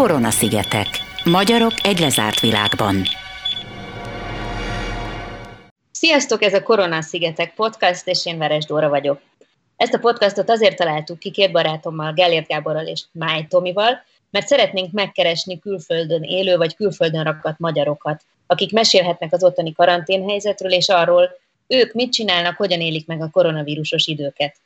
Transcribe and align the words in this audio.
Korona-szigetek. 0.00 0.86
Magyarok 1.24 1.72
egy 1.82 1.98
lezárt 1.98 2.40
világban. 2.40 3.02
Sziasztok, 5.90 6.42
ez 6.42 6.54
a 6.54 6.62
Korona-szigetek 6.62 7.54
podcast, 7.54 8.06
és 8.06 8.26
én 8.26 8.38
Veres 8.38 8.64
Dóra 8.64 8.88
vagyok. 8.88 9.20
Ezt 9.76 9.94
a 9.94 9.98
podcastot 9.98 10.50
azért 10.50 10.76
találtuk 10.76 11.18
ki 11.18 11.30
két 11.30 11.52
barátommal, 11.52 12.12
Gellért 12.12 12.46
Gáborral 12.46 12.86
és 12.86 13.02
Máj 13.12 13.46
Tomival, 13.48 14.02
mert 14.30 14.46
szeretnénk 14.46 14.92
megkeresni 14.92 15.58
külföldön 15.58 16.22
élő 16.22 16.56
vagy 16.56 16.74
külföldön 16.74 17.24
rakadt 17.24 17.58
magyarokat, 17.58 18.22
akik 18.46 18.72
mesélhetnek 18.72 19.32
az 19.32 19.44
ottani 19.44 19.72
karanténhelyzetről 19.72 20.72
és 20.72 20.88
arról, 20.88 21.30
ők 21.66 21.92
mit 21.92 22.12
csinálnak, 22.12 22.56
hogyan 22.56 22.80
élik 22.80 23.06
meg 23.06 23.22
a 23.22 23.30
koronavírusos 23.30 24.06
időket. 24.06 24.56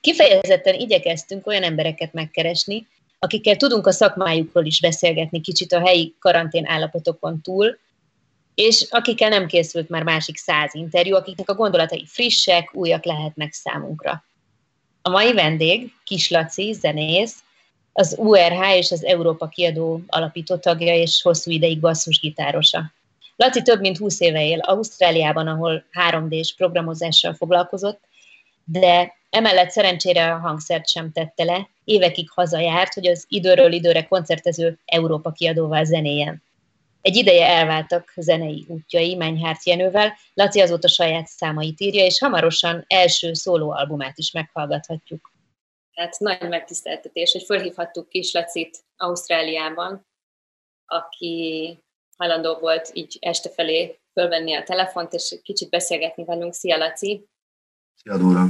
Kifejezetten 0.00 0.74
igyekeztünk 0.74 1.46
olyan 1.46 1.62
embereket 1.62 2.12
megkeresni, 2.12 2.86
akikkel 3.24 3.56
tudunk 3.56 3.86
a 3.86 3.92
szakmájukról 3.92 4.64
is 4.64 4.80
beszélgetni 4.80 5.40
kicsit 5.40 5.72
a 5.72 5.80
helyi 5.80 6.14
karantén 6.18 6.66
állapotokon 6.66 7.40
túl, 7.40 7.78
és 8.54 8.86
akikkel 8.90 9.28
nem 9.28 9.46
készült 9.46 9.88
már 9.88 10.02
másik 10.02 10.36
száz 10.36 10.74
interjú, 10.74 11.14
akiknek 11.14 11.50
a 11.50 11.54
gondolatai 11.54 12.04
frissek, 12.06 12.74
újak 12.74 13.04
lehetnek 13.04 13.52
számunkra. 13.52 14.24
A 15.02 15.10
mai 15.10 15.32
vendég, 15.32 15.92
Kis 16.04 16.30
Laci, 16.30 16.72
zenész, 16.72 17.42
az 17.92 18.16
URH 18.18 18.76
és 18.76 18.90
az 18.90 19.04
Európa 19.04 19.48
kiadó 19.48 20.00
alapító 20.06 20.56
tagja 20.56 20.94
és 20.94 21.22
hosszú 21.22 21.50
ideig 21.50 21.80
basszusgitárosa. 21.80 22.92
Laci 23.36 23.62
több 23.62 23.80
mint 23.80 23.98
20 23.98 24.20
éve 24.20 24.46
él 24.46 24.58
Ausztráliában, 24.58 25.46
ahol 25.46 25.84
3D-s 26.10 26.54
programozással 26.54 27.34
foglalkozott, 27.34 28.00
de 28.64 29.14
emellett 29.34 29.70
szerencsére 29.70 30.32
a 30.32 30.38
hangszert 30.38 30.88
sem 30.88 31.12
tette 31.12 31.44
le, 31.44 31.68
évekig 31.84 32.30
hazajárt, 32.30 32.94
hogy 32.94 33.06
az 33.06 33.24
időről 33.28 33.72
időre 33.72 34.06
koncertező 34.06 34.78
Európa 34.84 35.32
kiadóval 35.32 35.84
zenéjen. 35.84 36.42
Egy 37.00 37.16
ideje 37.16 37.46
elváltak 37.46 38.12
zenei 38.16 38.64
útjai 38.68 39.14
Menyhárt 39.14 39.66
Jenővel, 39.66 40.12
Laci 40.34 40.60
azóta 40.60 40.88
saját 40.88 41.26
számait 41.26 41.80
írja, 41.80 42.04
és 42.04 42.18
hamarosan 42.18 42.84
első 42.88 43.32
szólóalbumát 43.32 44.18
is 44.18 44.30
meghallgathatjuk. 44.30 45.32
Hát 45.94 46.18
nagy 46.18 46.48
megtiszteltetés, 46.48 47.32
hogy 47.32 47.42
fölhívhattuk 47.42 48.08
Kis 48.08 48.32
Lacit 48.32 48.84
Ausztráliában, 48.96 50.06
aki 50.86 51.78
hajlandó 52.16 52.58
volt 52.58 52.90
így 52.92 53.16
este 53.20 53.48
felé 53.48 53.98
fölvenni 54.12 54.54
a 54.54 54.62
telefont, 54.62 55.12
és 55.12 55.38
kicsit 55.42 55.70
beszélgetni 55.70 56.24
velünk. 56.24 56.54
Szia, 56.54 56.76
Laci! 56.76 57.28
Szia, 57.94 58.18
Dóra! 58.18 58.44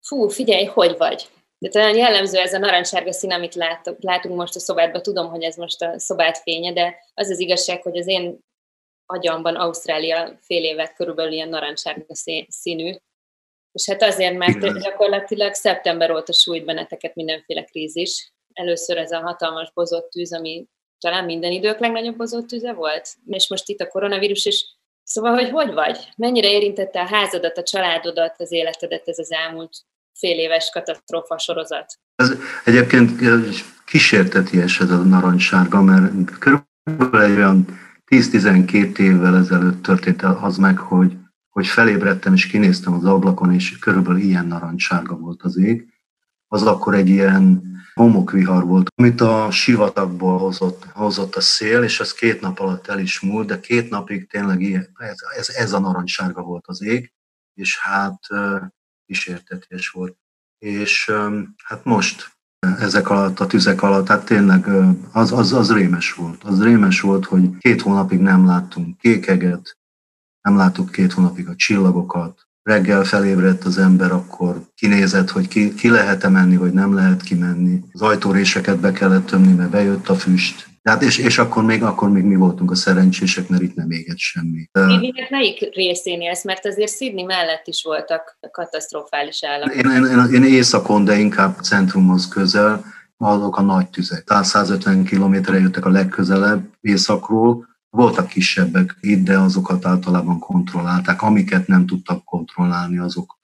Fú, 0.00 0.28
figyelj, 0.28 0.64
hogy 0.64 0.96
vagy? 0.96 1.28
De 1.58 1.68
talán 1.68 1.96
jellemző 1.96 2.38
ez 2.38 2.52
a 2.52 2.58
narancssárga 2.58 3.12
szín, 3.12 3.32
amit 3.32 3.54
látok, 3.54 4.02
látunk 4.02 4.36
most 4.36 4.56
a 4.56 4.60
szobádban. 4.60 5.02
Tudom, 5.02 5.30
hogy 5.30 5.42
ez 5.42 5.56
most 5.56 5.82
a 5.82 5.98
szobát 5.98 6.38
fénye, 6.38 6.72
de 6.72 6.96
az 7.14 7.30
az 7.30 7.38
igazság, 7.38 7.82
hogy 7.82 7.98
az 7.98 8.06
én 8.06 8.38
agyamban 9.06 9.56
Ausztrália 9.56 10.38
fél 10.40 10.64
évet 10.64 10.94
körülbelül 10.94 11.32
ilyen 11.32 11.48
narancssárga 11.48 12.14
színű. 12.48 12.96
És 13.72 13.88
hát 13.88 14.02
azért, 14.02 14.36
mert 14.36 14.82
gyakorlatilag 14.82 15.54
szeptember 15.54 16.10
óta 16.10 16.32
sújt 16.32 16.64
benneteket 16.64 17.14
mindenféle 17.14 17.64
krízis. 17.64 18.32
Először 18.52 18.96
ez 18.96 19.12
a 19.12 19.20
hatalmas 19.20 19.72
bozott 19.72 20.10
tűz, 20.10 20.32
ami 20.32 20.66
talán 20.98 21.24
minden 21.24 21.52
idők 21.52 21.78
legnagyobb 21.78 22.16
bozott 22.16 22.46
tűze 22.46 22.72
volt, 22.72 23.08
és 23.26 23.48
most 23.48 23.68
itt 23.68 23.80
a 23.80 23.88
koronavírus 23.88 24.44
is. 24.44 24.76
Szóval, 25.02 25.34
hogy 25.34 25.50
hogy 25.50 25.72
vagy? 25.72 25.98
Mennyire 26.16 26.50
érintette 26.50 27.00
a 27.00 27.06
házadat, 27.06 27.58
a 27.58 27.62
családodat, 27.62 28.40
az 28.40 28.52
életedet 28.52 29.08
ez 29.08 29.18
az 29.18 29.32
elmúlt 29.32 29.76
fél 30.18 30.38
éves 30.38 30.70
katasztrófa 30.72 31.38
sorozat? 31.38 31.98
Ez 32.14 32.32
egyébként 32.64 33.12
kísérteties 33.84 34.80
ez 34.80 34.90
a 34.90 34.96
narancssárga, 34.96 35.82
mert 35.82 36.38
körülbelül 36.38 37.36
olyan 37.36 37.64
10-12 38.06 38.98
évvel 38.98 39.36
ezelőtt 39.36 39.82
történt 39.82 40.22
az 40.22 40.56
meg, 40.56 40.78
hogy, 40.78 41.16
hogy 41.48 41.66
felébredtem 41.66 42.32
és 42.32 42.46
kinéztem 42.46 42.92
az 42.92 43.04
ablakon, 43.04 43.52
és 43.52 43.78
körülbelül 43.78 44.20
ilyen 44.20 44.46
narancssárga 44.46 45.16
volt 45.16 45.42
az 45.42 45.58
ég. 45.58 45.92
Az 46.48 46.62
akkor 46.62 46.94
egy 46.94 47.08
ilyen 47.08 47.62
homokvihar 47.94 48.64
volt, 48.64 48.88
amit 48.94 49.20
a 49.20 49.50
sivatagból 49.50 50.38
hozott, 50.38 50.84
hozott 50.84 51.34
a 51.36 51.40
szél, 51.40 51.82
és 51.82 52.00
az 52.00 52.12
két 52.12 52.40
nap 52.40 52.58
alatt 52.58 52.86
el 52.86 52.98
is 52.98 53.20
múlt, 53.20 53.46
de 53.46 53.60
két 53.60 53.90
napig 53.90 54.30
tényleg 54.30 54.60
ilyen, 54.60 54.88
ez, 54.96 55.16
ez, 55.36 55.48
ez 55.48 55.72
a 55.72 55.78
narancssárga 55.78 56.42
volt 56.42 56.64
az 56.66 56.82
ég, 56.82 57.12
és 57.54 57.78
hát 57.78 58.18
kísértetés 59.08 59.88
volt. 59.88 60.16
És 60.58 61.12
hát 61.64 61.84
most 61.84 62.36
ezek 62.58 63.10
alatt, 63.10 63.40
a 63.40 63.46
tüzek 63.46 63.82
alatt, 63.82 64.08
hát 64.08 64.24
tényleg 64.24 64.66
az, 65.12 65.32
az, 65.32 65.52
az 65.52 65.72
rémes 65.72 66.12
volt. 66.12 66.44
Az 66.44 66.62
rémes 66.62 67.00
volt, 67.00 67.24
hogy 67.24 67.58
két 67.58 67.82
hónapig 67.82 68.18
nem 68.18 68.46
láttunk 68.46 68.98
kékeget, 68.98 69.78
nem 70.40 70.56
láttuk 70.56 70.90
két 70.90 71.12
hónapig 71.12 71.48
a 71.48 71.56
csillagokat, 71.56 72.48
reggel 72.62 73.04
felébredt 73.04 73.64
az 73.64 73.78
ember, 73.78 74.12
akkor 74.12 74.62
kinézett, 74.74 75.30
hogy 75.30 75.48
ki, 75.48 75.74
ki 75.74 75.90
lehet-e 75.90 76.28
menni, 76.28 76.56
vagy 76.56 76.72
nem 76.72 76.94
lehet 76.94 77.22
kimenni. 77.22 77.82
Az 77.92 78.02
ajtóréseket 78.02 78.78
be 78.80 78.92
kellett 78.92 79.26
tömni, 79.26 79.52
mert 79.52 79.70
bejött 79.70 80.08
a 80.08 80.14
füst. 80.14 80.67
Tehát 80.88 81.02
és, 81.02 81.18
és 81.18 81.38
akkor, 81.38 81.64
még, 81.64 81.82
akkor 81.82 82.10
még 82.10 82.22
mi 82.22 82.34
voltunk 82.34 82.70
a 82.70 82.74
szerencsések, 82.74 83.48
mert 83.48 83.62
itt 83.62 83.74
nem 83.74 83.90
égett 83.90 84.18
semmi. 84.18 84.68
Sydneynek 84.72 85.30
melyik 85.30 85.74
részén 85.74 86.20
élsz? 86.20 86.44
Mert 86.44 86.66
azért 86.66 86.96
Sydney 86.96 87.24
mellett 87.24 87.66
is 87.66 87.82
voltak 87.82 88.38
katasztrofális 88.50 89.44
állapotok. 89.44 89.84
Én, 89.84 89.90
én, 89.90 90.04
én, 90.04 90.42
én 90.42 90.44
északon, 90.44 91.04
de 91.04 91.18
inkább 91.18 91.58
centrumhoz 91.60 92.28
közel, 92.28 92.84
azok 93.16 93.56
a 93.56 93.62
nagy 93.62 93.88
tüzek. 93.88 94.24
Tehát 94.24 94.44
150 94.44 95.04
kilométerre 95.04 95.58
jöttek 95.58 95.84
a 95.84 95.90
legközelebb 95.90 96.64
északról, 96.80 97.68
voltak 97.90 98.28
kisebbek 98.28 98.96
itt, 99.00 99.24
de 99.24 99.38
azokat 99.38 99.86
általában 99.86 100.38
kontrollálták. 100.38 101.22
Amiket 101.22 101.66
nem 101.66 101.86
tudtak 101.86 102.24
kontrollálni, 102.24 102.98
azok 102.98 103.37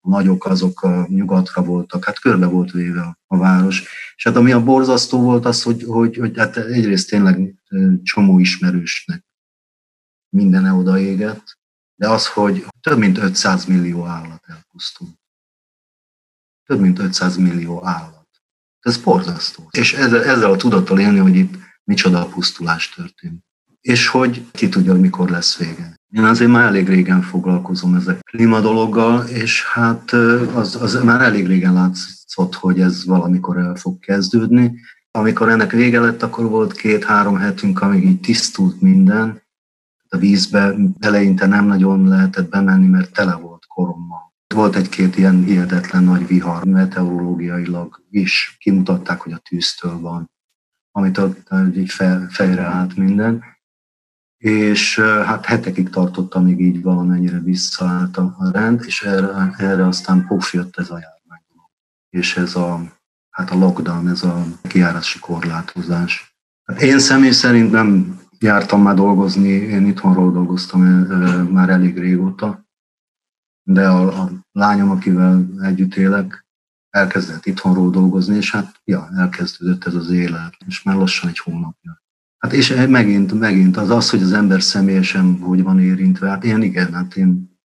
nagyok, 0.00 0.46
azok 0.46 0.82
a 0.82 1.06
nyugatra 1.08 1.62
voltak, 1.62 2.04
hát 2.04 2.18
körbe 2.18 2.46
volt 2.46 2.70
véve 2.70 3.18
a 3.26 3.36
város. 3.36 3.82
És 4.16 4.24
hát 4.24 4.36
ami 4.36 4.52
a 4.52 4.64
borzasztó 4.64 5.20
volt 5.20 5.44
az, 5.44 5.62
hogy, 5.62 5.82
hogy, 5.82 6.16
hogy 6.16 6.38
hát 6.38 6.56
egyrészt 6.56 7.08
tényleg 7.08 7.54
csomó 8.02 8.38
ismerősnek 8.38 9.24
minden 10.28 10.64
odaégett, 10.64 11.58
de 11.94 12.08
az, 12.08 12.28
hogy 12.28 12.66
több 12.80 12.98
mint 12.98 13.18
500 13.18 13.64
millió 13.64 14.04
állat 14.04 14.44
elpusztult. 14.46 15.18
Több 16.64 16.80
mint 16.80 16.98
500 16.98 17.36
millió 17.36 17.86
állat. 17.86 18.28
Ez 18.80 18.96
borzasztó. 18.96 19.68
És 19.70 19.92
ezzel, 19.92 20.24
ezzel 20.24 20.50
a 20.50 20.56
tudattal 20.56 21.00
élni, 21.00 21.18
hogy 21.18 21.36
itt 21.36 21.54
micsoda 21.84 22.26
pusztulás 22.26 22.88
történt 22.88 23.48
és 23.80 24.06
hogy 24.06 24.50
ki 24.50 24.68
tudja, 24.68 24.94
mikor 24.94 25.30
lesz 25.30 25.56
vége. 25.56 25.99
Én 26.10 26.24
azért 26.24 26.50
már 26.50 26.66
elég 26.66 26.88
régen 26.88 27.22
foglalkozom 27.22 27.94
ezek 27.94 28.20
klíma 28.22 28.60
dologgal, 28.60 29.26
és 29.26 29.64
hát 29.64 30.12
az, 30.54 30.82
az 30.82 31.02
már 31.04 31.20
elég 31.20 31.46
régen 31.46 31.72
látszott, 31.72 32.54
hogy 32.54 32.80
ez 32.80 33.04
valamikor 33.06 33.56
el 33.56 33.74
fog 33.74 33.98
kezdődni. 33.98 34.80
Amikor 35.10 35.48
ennek 35.48 35.70
vége 35.70 36.00
lett, 36.00 36.22
akkor 36.22 36.48
volt 36.48 36.72
két-három 36.72 37.36
hetünk, 37.36 37.80
amíg 37.82 38.04
így 38.04 38.20
tisztult 38.20 38.80
minden. 38.80 39.42
A 40.08 40.16
vízbe 40.16 40.74
eleinte 40.98 41.46
nem 41.46 41.66
nagyon 41.66 42.08
lehetett 42.08 42.48
bemenni, 42.48 42.86
mert 42.86 43.12
tele 43.12 43.34
volt 43.34 43.66
korommal. 43.66 44.32
Volt 44.54 44.76
egy-két 44.76 45.16
ilyen 45.16 45.44
hihetetlen 45.44 46.04
nagy 46.04 46.26
vihar, 46.26 46.64
meteorológiailag 46.64 48.02
is 48.10 48.56
kimutatták, 48.58 49.20
hogy 49.20 49.32
a 49.32 49.42
tűztől 49.48 50.00
van, 50.00 50.30
amit 50.92 51.20
így 51.76 51.90
fejre 52.28 52.62
állt 52.62 52.96
minden 52.96 53.42
és 54.40 54.98
hát 55.00 55.46
hetekig 55.46 55.88
tartott, 55.88 56.34
amíg 56.34 56.60
így 56.60 56.82
valamennyire 56.82 57.38
visszaállt 57.38 58.16
a 58.16 58.50
rend, 58.52 58.82
és 58.86 59.02
erre, 59.02 59.54
erre 59.56 59.86
aztán 59.86 60.26
puf 60.26 60.52
jött 60.54 60.76
ez 60.76 60.90
a 60.90 60.98
járvány. 60.98 61.42
És 62.10 62.36
ez 62.36 62.54
a, 62.56 62.80
hát 63.30 63.50
a 63.50 63.58
lockdown, 63.58 64.08
ez 64.08 64.22
a 64.22 64.44
kiárási 64.62 65.18
korlátozás. 65.18 66.36
Én 66.78 66.98
személy 66.98 67.30
szerint 67.30 67.70
nem 67.70 68.20
jártam 68.38 68.82
már 68.82 68.94
dolgozni, 68.94 69.48
én 69.48 69.86
itthonról 69.86 70.32
dolgoztam 70.32 70.80
már 71.50 71.68
elég 71.68 71.98
régóta, 71.98 72.64
de 73.62 73.88
a, 73.88 74.22
a 74.22 74.30
lányom, 74.52 74.90
akivel 74.90 75.46
együtt 75.62 75.94
élek, 75.94 76.46
elkezdett 76.90 77.46
itthonról 77.46 77.90
dolgozni, 77.90 78.36
és 78.36 78.52
hát 78.52 78.80
ja, 78.84 79.08
elkezdődött 79.16 79.84
ez 79.84 79.94
az 79.94 80.10
élet, 80.10 80.56
és 80.66 80.82
már 80.82 80.96
lassan 80.96 81.28
egy 81.28 81.38
hónapja. 81.38 81.99
Hát 82.40 82.52
és 82.52 82.74
megint, 82.88 83.38
megint 83.38 83.76
az 83.76 83.90
az, 83.90 84.10
hogy 84.10 84.22
az 84.22 84.32
ember 84.32 84.62
személyesen 84.62 85.38
hogy 85.38 85.62
van 85.62 85.80
érintve, 85.80 86.28
hát 86.28 86.44
én 86.44 86.62
igen, 86.62 86.92
hát 86.92 87.16
én 87.16 87.58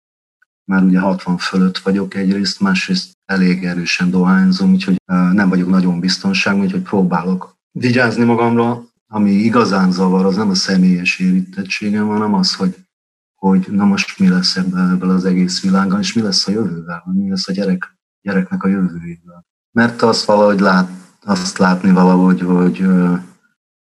már 0.64 0.82
ugye 0.82 0.98
60 0.98 1.36
fölött 1.36 1.78
vagyok 1.78 2.14
egyrészt, 2.14 2.60
másrészt 2.60 3.12
elég 3.24 3.64
erősen 3.64 4.10
dohányzom, 4.10 4.72
úgyhogy 4.72 4.96
nem 5.32 5.48
vagyok 5.48 5.68
nagyon 5.68 6.00
biztonságban, 6.00 6.64
úgyhogy 6.64 6.82
próbálok 6.82 7.56
vigyázni 7.70 8.24
magamra. 8.24 8.84
Ami 9.06 9.30
igazán 9.30 9.92
zavar, 9.92 10.24
az 10.24 10.36
nem 10.36 10.50
a 10.50 10.54
személyes 10.54 11.18
érintettségem, 11.18 12.06
hanem 12.06 12.34
az, 12.34 12.54
hogy, 12.54 12.76
hogy 13.34 13.66
na 13.70 13.84
most 13.84 14.18
mi 14.18 14.28
lesz 14.28 14.56
ebből, 14.56 14.90
ebből 14.90 15.10
az 15.10 15.24
egész 15.24 15.62
világgal, 15.62 16.00
és 16.00 16.12
mi 16.12 16.22
lesz 16.22 16.48
a 16.48 16.50
jövővel, 16.50 17.02
mi 17.12 17.28
lesz 17.28 17.48
a 17.48 17.52
gyerek, 17.52 17.98
gyereknek 18.22 18.62
a 18.62 18.68
jövőjével. 18.68 19.46
Mert 19.70 20.02
azt 20.02 20.24
valahogy 20.24 20.60
lát, 20.60 20.90
azt 21.24 21.58
látni 21.58 21.90
valahogy, 21.90 22.40
hogy 22.40 22.86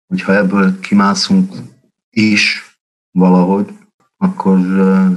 hogyha 0.07 0.35
ebből 0.35 0.79
kimászunk 0.79 1.53
is 2.09 2.61
valahogy, 3.11 3.67
akkor 4.17 4.59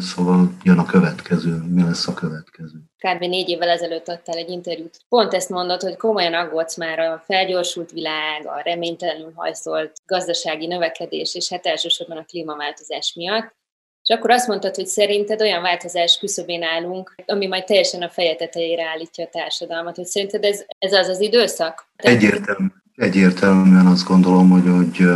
szóval 0.00 0.56
jön 0.62 0.78
a 0.78 0.86
következő. 0.86 1.62
Mi 1.68 1.82
lesz 1.82 2.08
a 2.08 2.14
következő? 2.14 2.78
Kb. 2.98 3.20
négy 3.20 3.48
évvel 3.48 3.68
ezelőtt 3.68 4.08
adtál 4.08 4.36
egy 4.36 4.48
interjút. 4.48 5.00
Pont 5.08 5.34
ezt 5.34 5.48
mondod, 5.48 5.80
hogy 5.80 5.96
komolyan 5.96 6.34
aggódsz 6.34 6.76
már 6.76 6.98
a 6.98 7.22
felgyorsult 7.26 7.90
világ, 7.90 8.46
a 8.46 8.60
reménytelenül 8.64 9.32
hajszolt 9.34 9.92
gazdasági 10.06 10.66
növekedés, 10.66 11.34
és 11.34 11.48
hát 11.48 11.66
elsősorban 11.66 12.16
a 12.16 12.24
klímaváltozás 12.24 13.14
miatt. 13.14 13.58
És 14.02 14.14
akkor 14.14 14.30
azt 14.30 14.48
mondtad, 14.48 14.74
hogy 14.74 14.86
szerinted 14.86 15.40
olyan 15.40 15.62
változás 15.62 16.18
küszöbén 16.18 16.62
állunk, 16.62 17.14
ami 17.26 17.46
majd 17.46 17.64
teljesen 17.64 18.02
a 18.02 18.08
feje 18.08 18.36
tetejére 18.36 18.84
állítja 18.84 19.24
a 19.24 19.28
társadalmat. 19.28 19.96
Hogy 19.96 20.04
szerinted 20.04 20.44
ez, 20.44 20.64
ez 20.78 20.92
az 20.92 21.08
az 21.08 21.20
időszak? 21.20 21.86
Egyértelmű, 21.96 22.68
egyértelműen 23.00 23.86
azt 23.86 24.04
gondolom, 24.04 24.50
hogy, 24.50 24.68
hogy, 24.68 25.08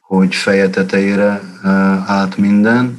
hogy 0.00 0.34
feje 0.34 0.70
tetejére 0.70 1.40
állt 2.06 2.36
minden, 2.36 2.98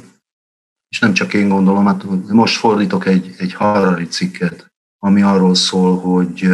és 0.88 0.98
nem 0.98 1.12
csak 1.12 1.34
én 1.34 1.48
gondolom, 1.48 1.86
hát 1.86 2.04
most 2.28 2.56
fordítok 2.56 3.06
egy, 3.06 3.34
egy 3.38 3.52
Harari 3.52 4.06
cikket, 4.06 4.72
ami 4.98 5.22
arról 5.22 5.54
szól, 5.54 5.98
hogy 5.98 6.48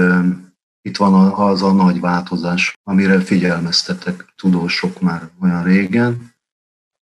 itt 0.82 0.96
van 0.96 1.32
az 1.32 1.62
a 1.62 1.72
nagy 1.72 2.00
változás, 2.00 2.72
amire 2.82 3.20
figyelmeztetek 3.20 4.32
tudósok 4.36 5.00
már 5.00 5.30
olyan 5.40 5.62
régen, 5.62 6.34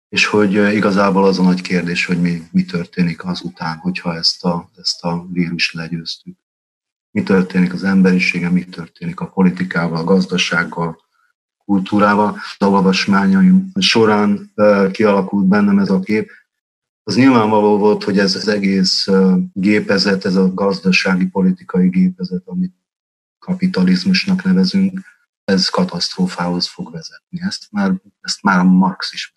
és 0.09 0.25
hogy 0.25 0.53
igazából 0.53 1.25
az 1.25 1.39
a 1.39 1.43
nagy 1.43 1.61
kérdés, 1.61 2.05
hogy 2.05 2.21
mi, 2.21 2.47
mi 2.51 2.65
történik 2.65 3.25
azután, 3.25 3.77
hogyha 3.77 4.15
ezt 4.15 4.43
a, 4.43 4.69
ezt 4.77 5.03
a 5.03 5.25
vírust 5.31 5.73
legyőztük. 5.73 6.38
Mi 7.15 7.23
történik 7.23 7.73
az 7.73 7.83
emberisége, 7.83 8.50
mi 8.50 8.65
történik 8.65 9.19
a 9.19 9.27
politikával, 9.27 9.97
a 9.97 10.03
gazdasággal, 10.03 10.97
kultúrával. 11.65 12.38
A 12.57 12.65
olvasmányaim 12.65 13.71
során 13.79 14.53
kialakult 14.91 15.45
bennem 15.45 15.79
ez 15.79 15.89
a 15.89 16.00
kép. 16.00 16.31
Az 17.03 17.15
nyilvánvaló 17.15 17.77
volt, 17.77 18.03
hogy 18.03 18.19
ez 18.19 18.35
az 18.35 18.47
egész 18.47 19.07
gépezet, 19.53 20.25
ez 20.25 20.35
a 20.35 20.53
gazdasági, 20.53 21.25
politikai 21.27 21.89
gépezet, 21.89 22.44
amit 22.45 22.75
kapitalizmusnak 23.39 24.44
nevezünk, 24.44 25.00
ez 25.44 25.69
katasztrófához 25.69 26.67
fog 26.67 26.91
vezetni. 26.91 27.41
Ezt 27.41 27.67
már, 27.71 27.94
ezt 28.21 28.44
már 28.44 28.63
Marx 28.63 29.13
is 29.13 29.33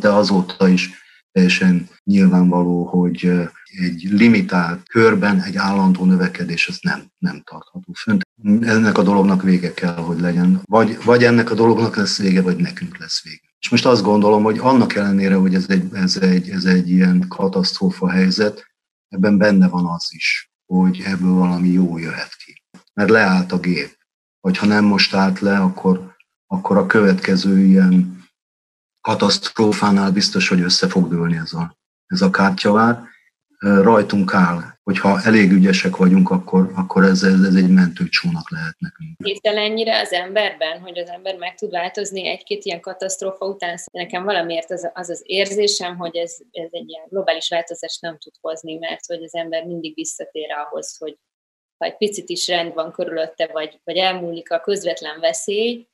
de 0.00 0.08
azóta 0.08 0.68
is 0.68 0.90
teljesen 1.38 1.88
nyilvánvaló, 2.04 2.84
hogy 2.84 3.30
egy 3.64 4.06
limitált 4.10 4.88
körben 4.88 5.42
egy 5.42 5.56
állandó 5.56 6.04
növekedés 6.04 6.68
az 6.68 6.78
nem, 6.80 7.02
nem 7.18 7.42
tartható 7.44 7.92
fönt. 7.92 8.26
Ennek 8.60 8.98
a 8.98 9.02
dolognak 9.02 9.42
vége 9.42 9.74
kell, 9.74 9.94
hogy 9.94 10.20
legyen. 10.20 10.60
Vagy, 10.64 10.98
vagy 11.04 11.24
ennek 11.24 11.50
a 11.50 11.54
dolognak 11.54 11.96
lesz 11.96 12.18
vége, 12.18 12.42
vagy 12.42 12.56
nekünk 12.56 12.98
lesz 12.98 13.22
vége. 13.22 13.48
És 13.58 13.68
most 13.68 13.86
azt 13.86 14.02
gondolom, 14.02 14.42
hogy 14.42 14.58
annak 14.58 14.94
ellenére, 14.94 15.34
hogy 15.34 15.54
ez 15.54 15.64
egy, 15.68 15.88
ez 15.92 16.16
egy, 16.16 16.48
ez 16.48 16.64
egy 16.64 16.90
ilyen 16.90 17.24
katasztrófa 17.28 18.10
helyzet, 18.10 18.66
ebben 19.08 19.38
benne 19.38 19.68
van 19.68 19.86
az 19.86 20.06
is, 20.08 20.50
hogy 20.66 21.02
ebből 21.04 21.32
valami 21.32 21.68
jó 21.68 21.98
jöhet 21.98 22.36
ki. 22.44 22.62
Mert 22.94 23.10
leállt 23.10 23.52
a 23.52 23.58
gép. 23.58 23.96
Vagy 24.40 24.58
ha 24.58 24.66
nem 24.66 24.84
most 24.84 25.14
állt 25.14 25.40
le, 25.40 25.58
akkor, 25.58 26.16
akkor 26.46 26.76
a 26.76 26.86
következő 26.86 27.58
ilyen 27.64 28.17
katasztrófánál 29.08 30.10
biztos, 30.10 30.48
hogy 30.48 30.60
össze 30.60 30.88
fog 30.88 31.08
dőlni 31.08 31.36
ez 31.36 31.52
a, 31.52 31.76
ez 32.06 32.20
a 32.20 32.30
kártyavár. 32.30 32.96
Rajtunk 33.58 34.34
áll, 34.34 34.60
hogyha 34.82 35.20
elég 35.24 35.52
ügyesek 35.52 35.96
vagyunk, 35.96 36.30
akkor, 36.30 36.72
akkor 36.76 37.04
ez, 37.04 37.22
ez, 37.22 37.40
ez 37.42 37.54
egy 37.54 37.70
mentőcsónak 37.70 38.50
lehet 38.50 38.74
nekünk. 38.78 39.10
Hirtel 39.24 39.56
ennyire 39.56 40.00
az 40.00 40.12
emberben, 40.12 40.80
hogy 40.80 40.98
az 40.98 41.08
ember 41.08 41.36
meg 41.36 41.54
tud 41.54 41.70
változni 41.70 42.28
egy-két 42.28 42.64
ilyen 42.64 42.80
katasztrófa 42.80 43.46
után. 43.46 43.78
Nekem 43.92 44.24
valamiért 44.24 44.70
az 44.70 44.90
az, 44.94 45.08
az 45.08 45.22
érzésem, 45.24 45.96
hogy 45.96 46.16
ez, 46.16 46.36
ez 46.50 46.68
egy 46.70 46.88
ilyen 46.88 47.06
globális 47.08 47.48
változást 47.48 48.00
nem 48.00 48.18
tud 48.18 48.34
hozni, 48.40 48.76
mert 48.76 49.06
hogy 49.06 49.22
az 49.22 49.34
ember 49.34 49.64
mindig 49.64 49.94
visszatér 49.94 50.50
ahhoz, 50.52 50.96
hogy 50.98 51.18
ha 51.78 51.86
egy 51.86 51.96
picit 51.96 52.28
is 52.28 52.48
rend 52.48 52.74
van 52.74 52.92
körülötte, 52.92 53.48
vagy, 53.52 53.80
vagy 53.84 53.96
elmúlik 53.96 54.50
a 54.50 54.60
közvetlen 54.60 55.20
veszély, 55.20 55.88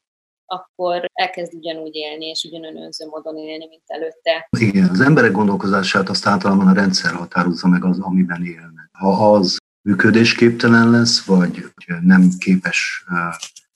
akkor 0.55 1.05
elkezd 1.13 1.55
ugyanúgy 1.55 1.95
élni, 1.95 2.27
és 2.27 2.45
ugyanolyan 2.45 2.83
önző 2.83 3.07
módon 3.07 3.37
élni, 3.37 3.67
mint 3.67 3.83
előtte. 3.87 4.49
Igen, 4.59 4.89
az 4.89 5.01
emberek 5.01 5.33
gondolkozását 5.33 6.09
azt 6.09 6.27
általában 6.27 6.67
a 6.67 6.73
rendszer 6.73 7.13
határozza 7.13 7.69
meg 7.69 7.85
az, 7.85 7.99
amiben 8.01 8.45
élnek. 8.45 8.91
Ha 8.99 9.33
az 9.33 9.57
működésképtelen 9.83 10.91
lesz, 10.91 11.25
vagy 11.25 11.65
nem 12.01 12.29
képes 12.39 13.05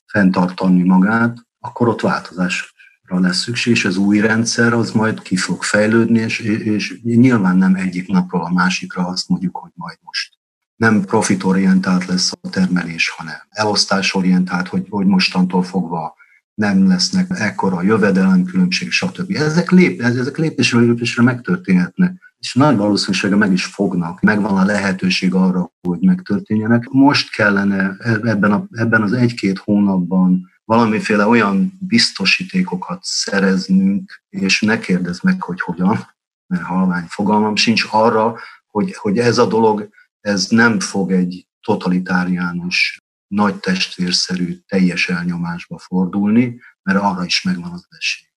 fenntartani 0.05 0.83
magát, 0.83 1.37
akkor 1.59 1.87
ott 1.87 2.01
változásra 2.01 3.19
lesz 3.19 3.37
szükség, 3.37 3.73
és 3.73 3.85
az 3.85 3.97
új 3.97 4.19
rendszer 4.19 4.73
az 4.73 4.91
majd 4.91 5.21
ki 5.21 5.35
fog 5.35 5.63
fejlődni, 5.63 6.19
és, 6.19 6.39
és 6.39 6.99
nyilván 7.03 7.57
nem 7.57 7.75
egyik 7.75 8.07
napról 8.07 8.43
a 8.43 8.53
másikra 8.53 9.07
azt 9.07 9.29
mondjuk, 9.29 9.57
hogy 9.57 9.71
majd 9.75 9.97
most 10.01 10.37
nem 10.75 11.01
profitorientált 11.01 12.05
lesz 12.05 12.31
a 12.41 12.49
termelés, 12.49 13.09
hanem 13.09 13.35
elosztásorientált, 13.49 14.67
hogy, 14.67 14.87
hogy 14.89 15.05
mostantól 15.05 15.63
fogva 15.63 16.15
nem 16.59 16.87
lesznek 16.87 17.27
ekkora 17.29 17.81
jövedelemkülönbség, 17.81 18.91
stb. 18.91 19.35
Ezek, 19.35 19.71
lép, 19.71 20.01
ezek 20.01 20.37
lépésről 20.37 20.85
lépésre 20.85 21.23
megtörténhetnek, 21.23 22.35
és 22.39 22.53
nagy 22.53 22.77
valószínűsége 22.77 23.35
meg 23.35 23.51
is 23.51 23.65
fognak. 23.65 24.21
Megvan 24.21 24.57
a 24.57 24.65
lehetőség 24.65 25.33
arra, 25.33 25.71
hogy 25.81 25.99
megtörténjenek. 25.99 26.87
Most 26.89 27.31
kellene 27.31 27.95
ebben, 28.23 28.51
a, 28.51 28.67
ebben 28.71 29.01
az 29.01 29.13
egy-két 29.13 29.57
hónapban 29.57 30.49
valamiféle 30.65 31.25
olyan 31.25 31.77
biztosítékokat 31.79 32.99
szereznünk, 33.01 34.23
és 34.29 34.61
ne 34.61 34.79
kérdezz 34.79 35.21
meg, 35.21 35.41
hogy 35.41 35.61
hogyan, 35.61 36.07
mert 36.47 36.63
halvány 36.63 37.05
fogalmam 37.07 37.55
sincs 37.55 37.85
arra, 37.91 38.35
hogy, 38.67 38.95
hogy 38.95 39.17
ez 39.17 39.37
a 39.37 39.45
dolog, 39.45 39.89
ez 40.21 40.47
nem 40.49 40.79
fog 40.79 41.11
egy 41.11 41.47
totalitáriánus 41.61 42.97
nagy 43.29 43.59
testvérszerű, 43.59 44.57
teljes 44.67 45.09
elnyomásba 45.09 45.77
fordulni, 45.77 46.59
mert 46.81 46.99
arra 46.99 47.25
is 47.25 47.41
megvan 47.41 47.71
az 47.71 47.87
esély. 47.89 48.27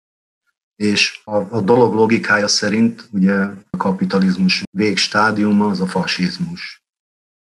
És 0.76 1.20
a, 1.24 1.36
a 1.36 1.60
dolog 1.60 1.94
logikája 1.94 2.48
szerint 2.48 3.08
ugye 3.10 3.34
a 3.70 3.76
kapitalizmus 3.76 4.62
végstádiuma 4.70 5.66
az 5.66 5.80
a 5.80 5.86
fasizmus. 5.86 6.82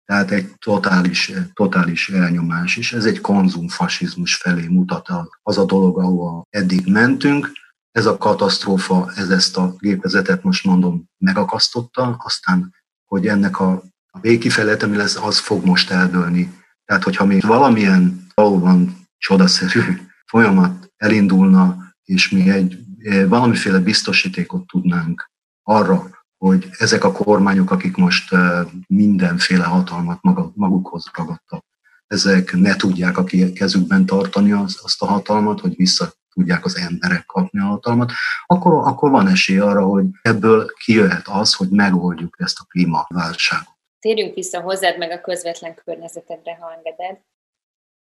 Tehát 0.06 0.32
egy 0.32 0.54
totális, 0.58 1.32
totális 1.54 2.10
elnyomás, 2.10 2.78
és 2.78 2.94
ez 2.94 3.06
egy 3.06 3.22
konzumfasizmus 3.22 4.36
felé 4.36 4.68
mutat 4.68 5.08
az 5.42 5.58
a 5.58 5.66
dolog, 5.66 6.00
ahol 6.00 6.48
eddig 6.50 6.88
mentünk. 6.88 7.52
Ez 7.92 8.06
a 8.06 8.18
katasztrófa, 8.18 9.12
ez 9.16 9.30
ezt 9.30 9.58
a 9.58 9.76
gépezetet 9.78 10.44
most 10.44 10.66
mondom 10.66 11.10
megakasztotta, 11.18 12.16
aztán, 12.24 12.76
hogy 13.06 13.28
ennek 13.28 13.60
a, 13.60 13.84
a 14.12 14.20
végkifejlet, 14.20 14.84
ami 14.84 14.96
lesz, 14.96 15.16
az 15.16 15.40
fog 15.40 15.66
most 15.66 15.92
eldőlni 15.92 16.61
tehát, 16.92 17.06
hogyha 17.06 17.26
még 17.26 17.46
valamilyen 17.46 18.28
valóban 18.34 19.08
csodaszerű 19.18 19.82
folyamat 20.26 20.92
elindulna, 20.98 21.78
és 22.04 22.30
mi 22.30 22.50
egy 22.50 22.78
eh, 23.00 23.28
valamiféle 23.28 23.80
biztosítékot 23.80 24.68
tudnánk 24.68 25.32
arra, 25.64 26.10
hogy 26.38 26.70
ezek 26.78 27.04
a 27.04 27.12
kormányok, 27.12 27.72
akik 27.72 27.96
most 27.96 28.34
eh, 28.34 28.66
mindenféle 28.88 29.64
hatalmat 29.64 30.20
magukhoz 30.54 31.06
ragadtak, 31.14 31.66
ezek 32.08 32.54
ne 32.54 32.76
tudják 32.76 33.18
a 33.18 33.24
kezükben 33.54 34.06
tartani 34.06 34.52
azt 34.52 35.02
a 35.02 35.06
hatalmat, 35.06 35.60
hogy 35.60 35.76
vissza 35.76 36.14
tudják 36.34 36.66
az 36.66 36.78
emberek 36.78 37.26
kapni 37.26 37.60
a 37.60 37.66
hatalmat, 37.66 38.12
akkor, 38.46 38.74
akkor 38.88 39.12
van 39.12 39.28
esély 39.28 39.58
arra, 39.58 39.86
hogy 39.86 40.06
ebből 40.22 40.66
kijöhet 40.84 41.28
az, 41.28 41.54
hogy 41.54 41.70
megoldjuk 41.70 42.36
ezt 42.40 42.60
a 42.60 42.66
klímaválságot. 42.70 43.80
Térjünk 44.02 44.36
vissza 44.36 44.62
hozzád 44.62 44.98
meg 44.98 45.12
a 45.12 45.22
közvetlen 45.22 45.74
környezetedre, 45.74 46.56
ha 46.56 46.74
engeded. 46.74 47.18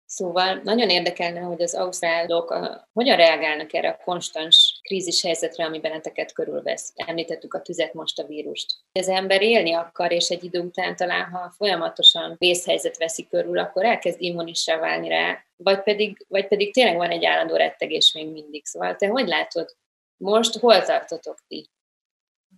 Szóval 0.06 0.60
nagyon 0.64 0.88
érdekelne, 0.88 1.40
hogy 1.40 1.62
az 1.62 1.74
ausztrálok 1.74 2.50
a, 2.50 2.88
hogyan 2.92 3.16
reagálnak 3.16 3.72
erre 3.72 3.88
a 3.88 4.00
konstans 4.04 4.80
krízis 4.82 5.22
helyzetre, 5.22 5.64
ami 5.64 5.80
benneteket 5.80 6.32
körülvesz. 6.32 6.92
Említettük 6.94 7.54
a 7.54 7.62
tüzet, 7.62 7.94
most 7.94 8.18
a 8.18 8.26
vírust. 8.26 8.74
Az 8.92 9.08
ember 9.08 9.42
élni 9.42 9.72
akar, 9.72 10.12
és 10.12 10.28
egy 10.28 10.44
idő 10.44 10.60
után 10.60 10.96
talán, 10.96 11.30
ha 11.30 11.50
folyamatosan 11.56 12.34
vészhelyzet 12.38 12.96
veszi 12.96 13.26
körül, 13.26 13.58
akkor 13.58 13.84
elkezd 13.84 14.20
immunissá 14.20 14.78
válni 14.78 15.08
rá, 15.08 15.44
vagy 15.56 15.82
pedig, 15.82 16.24
vagy 16.28 16.48
pedig 16.48 16.72
tényleg 16.72 16.96
van 16.96 17.10
egy 17.10 17.24
állandó 17.24 17.56
rettegés 17.56 18.12
még 18.12 18.30
mindig. 18.30 18.66
Szóval 18.66 18.96
te 18.96 19.06
hogy 19.06 19.28
látod? 19.28 19.76
Most 20.16 20.58
hol 20.58 20.82
tartotok 20.82 21.38
ti? 21.48 21.70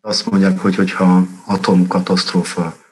Azt 0.00 0.30
mondják, 0.30 0.58
hogy 0.58 0.74
hogyha 0.74 1.22
atomkatasztrófa 1.46 2.85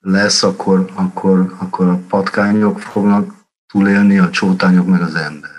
lesz, 0.00 0.42
akkor, 0.42 0.90
akkor, 0.94 1.54
akkor 1.58 1.86
a 1.86 2.00
patkányok 2.08 2.80
fognak 2.80 3.34
túlélni, 3.66 4.18
a 4.18 4.30
csótányok 4.30 4.86
meg 4.86 5.00
az 5.00 5.14
ember. 5.14 5.50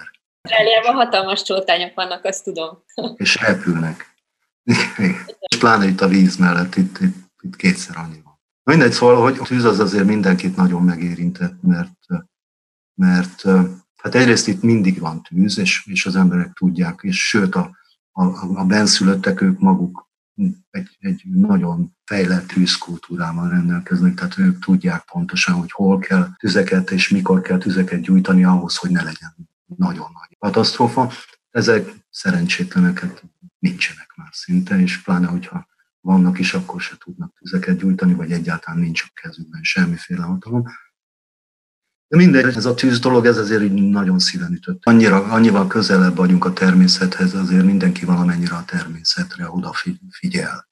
Ausztráliában 0.42 0.96
hatalmas 0.96 1.44
csótányok 1.44 1.96
vannak, 1.96 2.26
azt 2.26 2.44
tudom. 2.44 2.84
És 3.16 3.36
repülnek. 3.36 4.16
És 5.48 5.58
pláne 5.60 5.86
itt 5.86 6.02
a 6.02 6.08
víz 6.08 6.36
mellett, 6.36 6.76
itt, 6.76 7.00
itt, 7.00 7.16
itt 7.42 7.56
kétszer 7.56 7.98
annyi 7.98 8.22
van. 8.24 8.40
Mindegy, 8.64 8.92
szóval, 8.92 9.22
hogy 9.22 9.38
a 9.40 9.44
tűz 9.44 9.64
az 9.64 9.80
azért 9.80 10.06
mindenkit 10.06 10.56
nagyon 10.56 10.84
megérintett, 10.84 11.62
mert, 11.62 12.06
mert 12.94 13.44
Hát 14.02 14.16
egyrészt 14.16 14.48
itt 14.48 14.62
mindig 14.62 15.00
van 15.00 15.22
tűz, 15.22 15.58
és, 15.58 15.86
és 15.86 16.06
az 16.06 16.16
emberek 16.16 16.54
tudják, 16.54 17.00
és 17.02 17.28
sőt 17.28 17.56
a, 17.56 17.78
a, 18.12 18.24
a 18.60 18.66
benszülöttek 18.66 19.42
ők 19.42 19.60
maguk 19.60 20.10
egy, 20.70 20.98
egy 21.00 21.22
nagyon 21.26 21.96
fejlett 22.06 22.48
tűzkultúrával 22.48 23.50
rendelkeznek, 23.50 24.14
tehát 24.14 24.38
ők 24.38 24.60
tudják 24.60 25.04
pontosan, 25.12 25.56
hogy 25.56 25.72
hol 25.72 26.00
kell 26.00 26.30
tüzeket 26.38 26.92
és 26.92 27.10
mikor 27.10 27.42
kell 27.42 27.58
tüzeket 27.58 28.02
gyújtani 28.02 28.44
ahhoz, 28.44 28.76
hogy 28.76 28.92
ne 28.92 29.04
legyen 29.04 29.36
nagyon 29.66 30.10
nagy 30.14 30.38
katasztrófa. 30.40 31.12
Ezek 31.50 31.90
szerencsétleneket 32.10 33.24
nincsenek 33.60 34.14
már 34.16 34.30
szinte, 34.32 34.80
és 34.80 35.02
pláne, 35.02 35.28
hogyha 35.28 35.68
vannak 36.00 36.40
is, 36.40 36.54
akkor 36.54 36.82
se 36.82 36.96
tudnak 36.98 37.34
tüzeket 37.40 37.78
gyújtani, 37.78 38.14
vagy 38.14 38.32
egyáltalán 38.32 38.80
nincs 38.80 39.04
a 39.04 39.12
kezükben 39.22 39.64
semmiféle 39.64 40.24
hatalom. 40.24 40.64
De 42.12 42.18
mindegy, 42.18 42.56
ez 42.56 42.66
a 42.66 42.74
tűz 42.74 43.00
dolog, 43.00 43.26
ez 43.26 43.38
azért 43.38 43.62
így 43.62 43.72
nagyon 43.72 44.20
szíven 44.20 44.54
ütött. 44.54 44.86
Annyira, 44.86 45.24
annyival 45.24 45.68
közelebb 45.68 46.16
vagyunk 46.16 46.46
a 46.46 46.54
természethez, 46.54 47.34
azért 47.34 47.66
mindenki 47.66 48.06
valamennyire 48.06 48.56
a 48.56 48.66
természetre 48.66 49.50
odafigyel. 49.50 50.68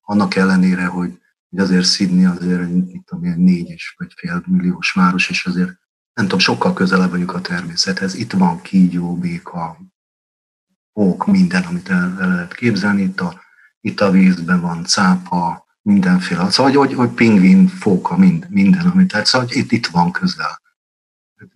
Annak 0.00 0.34
ellenére, 0.34 0.86
hogy, 0.86 1.18
hogy 1.48 1.58
azért 1.58 1.84
Sydney 1.84 2.24
azért 2.24 2.68
mit 2.68 3.04
tudom, 3.04 3.24
ilyen 3.24 3.78
vagy 3.96 4.12
fél 4.16 4.42
milliós 4.46 4.92
város, 4.92 5.30
és 5.30 5.46
azért 5.46 5.70
nem 6.14 6.24
tudom, 6.24 6.38
sokkal 6.38 6.72
közelebb 6.72 7.10
vagyunk 7.10 7.34
a 7.34 7.40
természethez. 7.40 8.14
Itt 8.14 8.32
van 8.32 8.62
kígyó, 8.62 9.16
béka, 9.16 9.78
pók, 10.92 11.26
minden, 11.26 11.62
amit 11.62 11.88
el, 11.88 12.16
el 12.20 12.28
lehet 12.28 12.54
képzelni. 12.54 13.02
Itt 13.02 13.20
a, 13.20 13.40
itt 13.80 14.00
a 14.00 14.10
vízben 14.10 14.60
van 14.60 14.84
cápa, 14.84 15.66
mindenféle. 15.82 16.50
Szóval, 16.50 16.72
hogy, 16.72 16.94
hogy 16.94 17.10
pingvin, 17.10 17.68
fóka, 17.68 18.16
mind, 18.16 18.46
minden, 18.50 18.86
amit 18.86 19.10
tehát 19.10 19.26
szóval, 19.26 19.46
hogy 19.46 19.56
itt, 19.56 19.72
itt 19.72 19.86
van 19.86 20.12
közel 20.12 20.59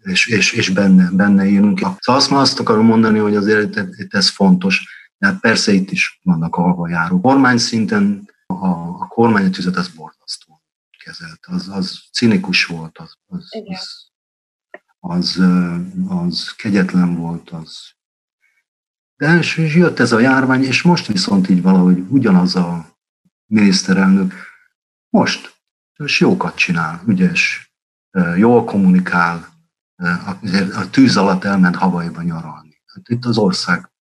és, 0.03 0.27
és, 0.27 0.53
és 0.53 0.69
benne, 0.71 1.11
benne 1.11 1.47
élünk. 1.47 1.79
Szóval 1.79 2.21
azt, 2.21 2.31
azt 2.31 2.61
akarom 2.61 2.87
mondani, 2.87 3.19
hogy 3.19 3.37
azért 3.37 3.77
itt 3.77 4.15
ez 4.15 4.29
fontos. 4.29 4.87
Tehát 5.19 5.41
persze 5.41 5.73
itt 5.73 5.91
is 5.91 6.21
vannak 6.23 6.57
alvajáró. 6.57 7.21
Kormány 7.21 7.59
szinten 7.59 8.31
a, 8.47 8.67
a 8.67 9.07
kormány 9.07 9.51
tüzet 9.51 9.77
az 9.77 9.89
borzasztó 9.89 10.63
kezelt. 11.05 11.41
Az, 11.47 11.69
az 11.69 12.01
cinikus 12.13 12.65
volt, 12.65 12.99
az, 12.99 13.15
az, 13.27 13.49
az, 15.01 15.39
az, 15.39 15.43
az 16.09 16.55
kegyetlen 16.57 17.15
volt, 17.15 17.51
az 17.51 17.95
de 19.17 19.39
és 19.39 19.57
jött 19.57 19.99
ez 19.99 20.13
a 20.13 20.19
járvány, 20.19 20.63
és 20.63 20.83
most 20.83 21.07
viszont 21.07 21.49
így 21.49 21.63
valahogy 21.63 22.05
ugyanaz 22.09 22.57
a 22.57 22.97
miniszterelnök 23.47 24.35
most, 25.09 25.55
és 26.05 26.21
jókat 26.21 26.57
csinál, 26.57 27.03
ügyes, 27.07 27.73
jól 28.37 28.65
kommunikál, 28.65 29.54
a 30.75 30.91
tűz 30.91 31.17
alatt 31.17 31.45
elment 31.45 31.77
Havajba 31.77 32.23
nyaralni. 32.23 32.83
Hát 32.87 33.09
itt 33.09 33.25
az 33.25 33.39
ország 33.39 33.93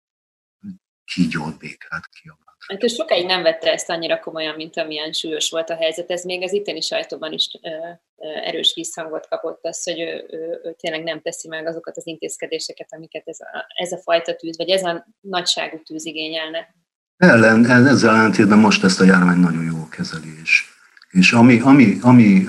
kígyót 1.04 1.58
békát 1.58 2.08
kiabált. 2.20 2.42
Hát 2.68 2.82
ő 2.82 2.86
sokáig 2.86 3.26
nem 3.26 3.42
vette 3.42 3.72
ezt 3.72 3.90
annyira 3.90 4.18
komolyan, 4.18 4.54
mint 4.54 4.76
amilyen 4.76 5.12
súlyos 5.12 5.50
volt 5.50 5.70
a 5.70 5.74
helyzet. 5.74 6.10
Ez 6.10 6.24
még 6.24 6.42
az 6.42 6.52
itteni 6.52 6.80
sajtóban 6.80 7.32
is 7.32 7.58
ö, 7.62 7.68
ö, 7.68 8.26
erős 8.26 8.74
visszhangot 8.74 9.28
kapott 9.28 9.64
az, 9.64 9.82
hogy 9.84 10.00
ő, 10.00 10.26
ő, 10.30 10.60
ő 10.64 10.74
tényleg 10.78 11.02
nem 11.02 11.20
teszi 11.20 11.48
meg 11.48 11.66
azokat 11.66 11.96
az 11.96 12.06
intézkedéseket, 12.06 12.92
amiket 12.92 13.28
ez 13.28 13.40
a, 13.40 13.66
ez 13.74 13.92
a 13.92 13.98
fajta 13.98 14.34
tűz, 14.34 14.56
vagy 14.56 14.70
ez 14.70 14.82
a 14.82 15.06
nagyságú 15.20 15.82
tűz 15.82 16.04
igényelne. 16.04 16.74
Ellen, 17.16 17.66
ezzel 17.66 18.14
ellentétben 18.14 18.58
most 18.58 18.84
ezt 18.84 19.00
a 19.00 19.04
járvány 19.04 19.38
nagyon 19.38 19.64
jó 19.64 19.88
kezeli, 19.88 20.40
és 20.42 20.64
és 21.12 21.32
ami, 21.32 21.60
ami, 21.60 21.98
ami 22.00 22.48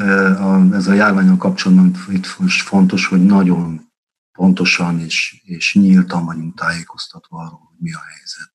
ez 0.72 0.88
a 0.88 0.94
járványon 0.94 1.38
kapcsolatban 1.38 1.96
itt 2.10 2.40
most 2.40 2.68
fontos, 2.68 3.06
hogy 3.08 3.26
nagyon 3.26 3.92
pontosan 4.32 5.00
és, 5.00 5.42
és 5.44 5.76
nyíltan 5.76 6.26
vagyunk 6.26 6.56
tájékoztatva 6.56 7.38
arról, 7.38 7.60
hogy 7.68 7.78
mi 7.80 7.94
a 7.94 8.02
helyzet. 8.16 8.54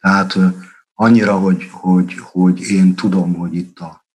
Tehát 0.00 0.54
annyira, 0.94 1.38
hogy, 1.38 1.68
hogy, 1.70 2.14
hogy 2.18 2.60
én 2.60 2.94
tudom, 2.94 3.34
hogy 3.34 3.54
itt 3.54 3.78
a, 3.78 4.06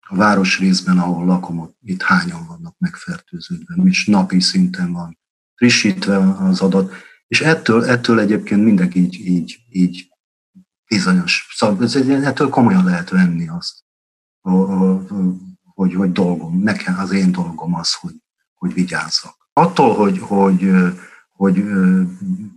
a 0.00 0.16
város 0.16 0.58
részben, 0.58 0.98
ahol 0.98 1.24
lakom, 1.24 1.58
ott 1.58 1.76
itt 1.82 2.02
hányan 2.02 2.46
vannak 2.46 2.74
megfertőződve, 2.78 3.74
és 3.84 4.06
napi 4.06 4.40
szinten 4.40 4.92
van 4.92 5.18
frissítve 5.54 6.16
az 6.18 6.60
adat, 6.60 6.92
és 7.26 7.40
ettől, 7.40 7.84
ettől 7.84 8.20
egyébként 8.20 8.64
mindenki 8.64 8.98
így, 8.98 9.26
így, 9.26 9.58
így 9.68 10.08
bizonyos, 10.88 11.48
szóval 11.56 11.88
ettől 12.24 12.48
komolyan 12.48 12.84
lehet 12.84 13.10
venni 13.10 13.48
azt, 13.48 13.86
hogy, 15.74 15.94
hogy 15.94 16.12
dolgom, 16.12 16.62
nekem 16.62 16.98
az 16.98 17.12
én 17.12 17.32
dolgom 17.32 17.74
az, 17.74 17.94
hogy, 17.94 18.14
hogy 18.54 18.72
vigyázzak. 18.72 19.48
Attól, 19.52 19.94
hogy, 19.94 20.18
hogy, 20.18 20.70
hogy 21.36 21.64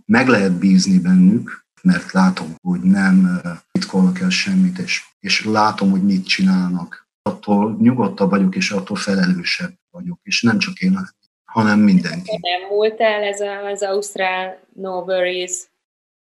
meg 0.06 0.28
lehet 0.28 0.52
bízni 0.52 0.98
bennük, 0.98 1.64
mert 1.82 2.12
látom, 2.12 2.54
hogy 2.62 2.80
nem 2.80 3.40
titkolnak 3.72 4.20
el 4.20 4.30
semmit, 4.30 4.78
és, 4.78 5.04
és 5.20 5.44
látom, 5.44 5.90
hogy 5.90 6.04
mit 6.04 6.26
csinálnak. 6.26 7.08
Attól 7.22 7.76
nyugodtabb 7.80 8.30
vagyok, 8.30 8.54
és 8.56 8.70
attól 8.70 8.96
felelősebb 8.96 9.72
vagyok, 9.90 10.18
és 10.22 10.42
nem 10.42 10.58
csak 10.58 10.78
én, 10.78 10.98
hanem 11.44 11.78
mindenki. 11.78 12.38
Nem 12.40 12.68
múlt 12.68 13.00
el 13.00 13.22
ez 13.22 13.40
az 13.72 13.82
Ausztrál 13.82 14.58
No 14.74 15.00
Worries 15.00 15.52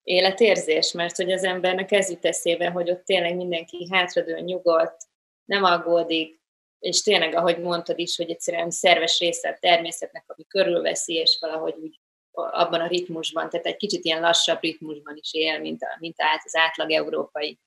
életérzés, 0.04 0.92
mert 0.92 1.16
hogy 1.16 1.32
az 1.32 1.44
embernek 1.44 1.92
ez 1.92 2.10
jut 2.10 2.26
eszébe, 2.26 2.70
hogy 2.70 2.90
ott 2.90 3.06
tényleg 3.06 3.36
mindenki 3.36 3.88
hátradől 3.92 4.40
nyugodt, 4.40 5.09
nem 5.50 5.64
aggódik, 5.64 6.42
és 6.80 7.02
tényleg, 7.02 7.36
ahogy 7.36 7.60
mondtad 7.60 8.00
is, 8.00 8.16
hogy 8.16 8.30
egyszerűen 8.30 8.72
szerves 8.72 9.20
része 9.20 9.50
a 9.50 9.58
természetnek, 9.60 10.24
ami 10.28 10.46
körülveszi, 10.48 11.14
és 11.14 11.38
valahogy 11.40 11.76
úgy 11.82 12.00
abban 12.32 12.80
a 12.80 12.88
ritmusban, 12.88 13.50
tehát 13.50 13.66
egy 13.66 13.76
kicsit 13.76 14.04
ilyen 14.04 14.22
lassabb 14.22 14.62
ritmusban 14.62 15.16
is 15.16 15.34
él, 15.34 15.60
mint, 15.60 15.82
a, 15.84 15.98
mint 16.00 16.22
át, 16.22 16.42
az 16.46 16.56
átlag 16.56 16.92
európai. 16.92 17.60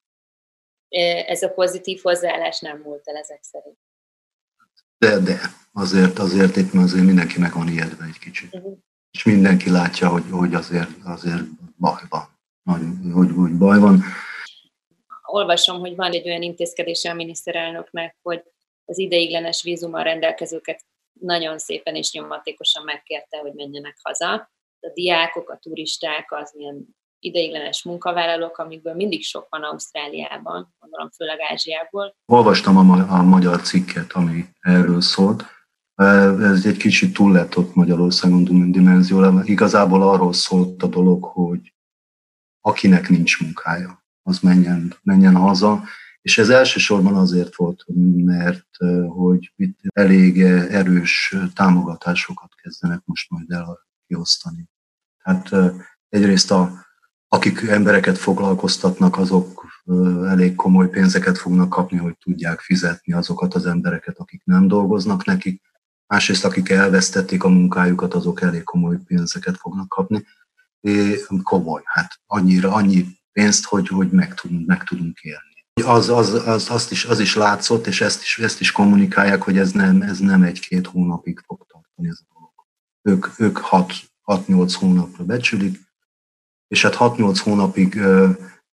Ez 1.26 1.42
a 1.42 1.48
pozitív 1.48 2.00
hozzáállás 2.02 2.60
nem 2.60 2.78
múlt 2.78 3.08
el 3.08 3.16
ezek 3.16 3.42
szerint. 3.42 3.78
De, 4.98 5.18
de, 5.18 5.40
azért, 5.72 6.18
azért 6.18 6.56
itt 6.56 6.72
azért 6.74 7.04
mindenki 7.04 7.38
meg 7.38 7.52
van 7.52 7.68
ijedve 7.68 8.04
egy 8.04 8.18
kicsit. 8.18 8.54
Uh-huh. 8.54 8.78
És 9.10 9.22
mindenki 9.22 9.70
látja, 9.70 10.08
hogy, 10.08 10.24
hogy 10.30 10.54
azért, 10.54 10.90
azért 11.04 11.42
baj 11.76 12.02
van. 12.08 12.28
Hogy, 13.14 13.30
hogy 13.34 13.56
baj 13.56 13.78
van 13.78 14.04
olvasom, 15.32 15.78
hogy 15.78 15.96
van 15.96 16.12
egy 16.12 16.28
olyan 16.28 16.42
intézkedése 16.42 17.10
a 17.10 17.14
miniszterelnöknek, 17.14 18.16
hogy 18.22 18.42
az 18.84 18.98
ideiglenes 18.98 19.62
vízummal 19.62 20.02
rendelkezőket 20.02 20.84
nagyon 21.20 21.58
szépen 21.58 21.94
és 21.94 22.12
nyomatékosan 22.12 22.84
megkérte, 22.84 23.38
hogy 23.38 23.52
menjenek 23.54 23.98
haza. 24.02 24.32
A 24.80 24.90
diákok, 24.94 25.50
a 25.50 25.58
turisták, 25.58 26.32
az 26.32 26.54
ilyen 26.56 26.96
ideiglenes 27.18 27.82
munkavállalók, 27.82 28.58
amikből 28.58 28.94
mindig 28.94 29.22
sok 29.22 29.46
van 29.50 29.62
Ausztráliában, 29.62 30.74
gondolom 30.78 31.10
főleg 31.10 31.40
Ázsiából. 31.40 32.16
Olvastam 32.26 32.76
a, 32.76 32.82
ma- 32.82 33.08
a 33.08 33.22
magyar 33.22 33.60
cikket, 33.60 34.12
ami 34.12 34.44
erről 34.60 35.00
szólt. 35.00 35.44
Ez 35.94 36.66
egy 36.66 36.76
kicsit 36.76 37.14
túl 37.14 37.32
lett 37.32 37.56
ott 37.56 37.74
Magyarországon 37.74 38.72
dimenzióra. 38.72 39.42
Igazából 39.44 40.02
arról 40.02 40.32
szólt 40.32 40.82
a 40.82 40.86
dolog, 40.86 41.24
hogy 41.24 41.74
akinek 42.60 43.08
nincs 43.08 43.40
munkája, 43.40 44.01
az 44.22 44.38
menjen, 44.38 44.94
menjen 45.02 45.36
haza. 45.36 45.84
És 46.22 46.38
ez 46.38 46.48
elsősorban 46.48 47.14
azért 47.14 47.56
volt, 47.56 47.84
mert 48.14 48.76
hogy 49.08 49.52
itt 49.56 49.78
elég 49.94 50.40
erős 50.42 51.36
támogatásokat 51.54 52.54
kezdenek 52.62 53.00
most 53.04 53.30
majd 53.30 53.50
el 53.50 53.78
kiosztani. 54.06 54.68
Hát 55.18 55.50
egyrészt 56.08 56.50
a, 56.50 56.86
akik 57.28 57.62
embereket 57.62 58.18
foglalkoztatnak, 58.18 59.18
azok 59.18 59.66
elég 60.28 60.54
komoly 60.54 60.88
pénzeket 60.88 61.38
fognak 61.38 61.68
kapni, 61.68 61.98
hogy 61.98 62.16
tudják 62.18 62.60
fizetni 62.60 63.12
azokat 63.12 63.54
az 63.54 63.66
embereket, 63.66 64.18
akik 64.18 64.42
nem 64.44 64.68
dolgoznak 64.68 65.24
nekik. 65.24 65.62
Másrészt, 66.06 66.44
akik 66.44 66.68
elvesztették 66.68 67.44
a 67.44 67.48
munkájukat, 67.48 68.14
azok 68.14 68.40
elég 68.40 68.62
komoly 68.62 68.98
pénzeket 69.06 69.56
fognak 69.56 69.88
kapni. 69.88 70.24
É, 70.80 71.18
komoly, 71.42 71.82
hát 71.84 72.20
annyira, 72.26 72.72
annyi 72.72 73.06
pénzt, 73.32 73.64
hogy, 73.64 73.88
hogy 73.88 74.10
meg, 74.10 74.34
tudunk, 74.34 74.66
meg 74.66 74.84
tudunk 74.84 75.18
élni. 75.20 75.50
Az, 75.84 76.08
az, 76.08 76.32
az, 76.46 76.70
azt 76.70 76.90
is, 76.90 77.04
az 77.04 77.20
is 77.20 77.34
látszott, 77.34 77.86
és 77.86 78.00
ezt 78.00 78.22
is, 78.22 78.38
ezt 78.38 78.60
is 78.60 78.72
kommunikálják, 78.72 79.42
hogy 79.42 79.58
ez 79.58 79.72
nem, 79.72 80.02
ez 80.02 80.18
nem 80.18 80.42
egy-két 80.42 80.86
hónapig 80.86 81.42
fog 81.46 81.66
tartani 81.68 82.08
ez 82.08 82.18
a 82.20 82.32
dolog. 82.34 82.52
Ők, 83.02 83.38
ők 83.38 83.58
6-8 84.26 84.74
hónapra 84.78 85.24
becsülik, 85.24 85.80
és 86.68 86.82
hát 86.82 86.96
6-8 86.98 87.40
hónapig 87.42 88.00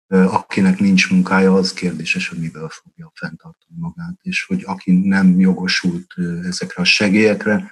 akinek 0.07 0.79
nincs 0.79 1.11
munkája, 1.11 1.55
az 1.55 1.73
kérdéses, 1.73 2.29
hogy 2.29 2.39
miből 2.39 2.69
fogja 2.69 3.13
fenntartani 3.15 3.79
magát, 3.79 4.19
és 4.23 4.45
hogy 4.45 4.63
aki 4.67 4.93
nem 4.93 5.41
jogosult 5.41 6.15
ezekre 6.43 6.83
a 6.83 6.85
segélyekre, 6.85 7.71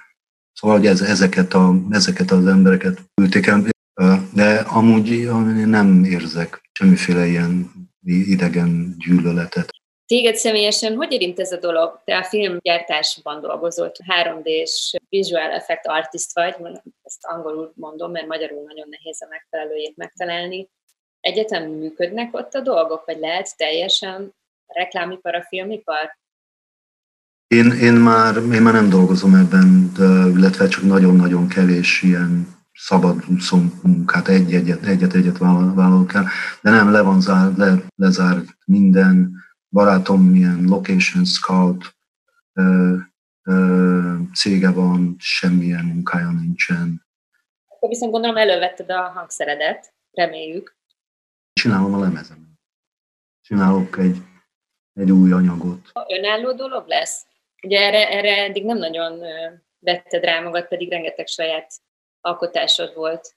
szóval 0.53 0.77
hogy 0.77 0.85
ez, 0.85 1.01
ezeket, 1.01 1.53
a, 1.53 1.75
ezeket 1.89 2.31
az 2.31 2.45
embereket 2.45 3.01
ülték 3.21 3.45
el, 3.45 3.63
de 4.33 4.55
amúgy 4.55 5.29
nem 5.65 6.03
érzek 6.03 6.62
semmiféle 6.73 7.25
ilyen 7.25 7.71
idegen 8.03 8.95
gyűlöletet. 8.97 9.69
Téged 10.05 10.35
személyesen 10.35 10.95
hogy 10.95 11.11
érint 11.11 11.39
ez 11.39 11.51
a 11.51 11.57
dolog? 11.57 12.01
Te 12.05 12.17
a 12.17 12.23
filmgyártásban 12.23 13.41
dolgozott, 13.41 13.95
3D-s 14.07 14.95
visual 15.09 15.51
effect 15.51 15.87
artist 15.87 16.33
vagy, 16.33 16.55
ezt 17.03 17.25
angolul 17.25 17.71
mondom, 17.75 18.11
mert 18.11 18.27
magyarul 18.27 18.63
nagyon 18.63 18.87
nehéz 18.89 19.21
a 19.21 19.27
megfelelőjét 19.29 19.97
megtalálni. 19.97 20.69
Egyetem 21.19 21.71
működnek 21.71 22.35
ott 22.35 22.53
a 22.53 22.59
dolgok, 22.59 23.05
vagy 23.05 23.19
lehet 23.19 23.57
teljesen 23.57 24.33
reklámipar, 24.67 25.35
a 25.35 25.41
filmipar? 25.41 26.17
Én, 27.47 27.71
én, 27.71 27.93
már, 27.93 28.35
én 28.35 28.61
már 28.61 28.73
nem 28.73 28.89
dolgozom 28.89 29.35
ebben, 29.35 29.91
de, 29.97 30.05
illetve 30.37 30.67
csak 30.67 30.83
nagyon-nagyon 30.83 31.47
kevés 31.47 32.01
ilyen 32.01 32.62
szabad 32.73 33.23
munkát, 33.83 34.27
egy-egyet, 34.27 34.83
egyet-egyet 34.83 35.37
vállalok 35.37 36.13
el, 36.13 36.27
de 36.61 36.69
nem, 36.69 36.91
le 36.91 37.01
van 37.01 37.21
zár, 37.21 37.51
le, 37.57 37.75
lezárt 37.95 38.45
minden, 38.65 39.35
barátom 39.69 40.23
milyen 40.23 40.63
location 40.65 41.25
scout 41.25 41.95
ö, 42.53 42.95
ö, 43.43 44.15
cége 44.33 44.71
van, 44.71 45.15
semmilyen 45.19 45.85
munkája 45.85 46.31
nincsen. 46.31 47.05
Akkor 47.67 47.89
viszont 47.89 48.11
gondolom 48.11 48.37
elővetted 48.37 48.91
a 48.91 49.01
hangszeredet, 49.01 49.93
reméljük. 50.11 50.77
Csinálom 51.53 51.93
a 51.93 51.99
lemezem. 51.99 52.51
Csinálok 53.41 53.97
egy, 53.97 54.17
egy 54.93 55.11
új 55.11 55.31
anyagot. 55.31 55.91
Önálló 56.07 56.53
dolog 56.53 56.87
lesz? 56.87 57.25
Ugye 57.63 57.79
erre, 57.79 58.09
erre 58.09 58.43
eddig 58.43 58.65
nem 58.65 58.77
nagyon 58.77 59.19
vetted 59.79 60.23
rá 60.23 60.39
magad, 60.39 60.67
pedig 60.67 60.89
rengeteg 60.89 61.27
saját 61.27 61.73
alkotásod 62.23 62.93
volt. 62.95 63.35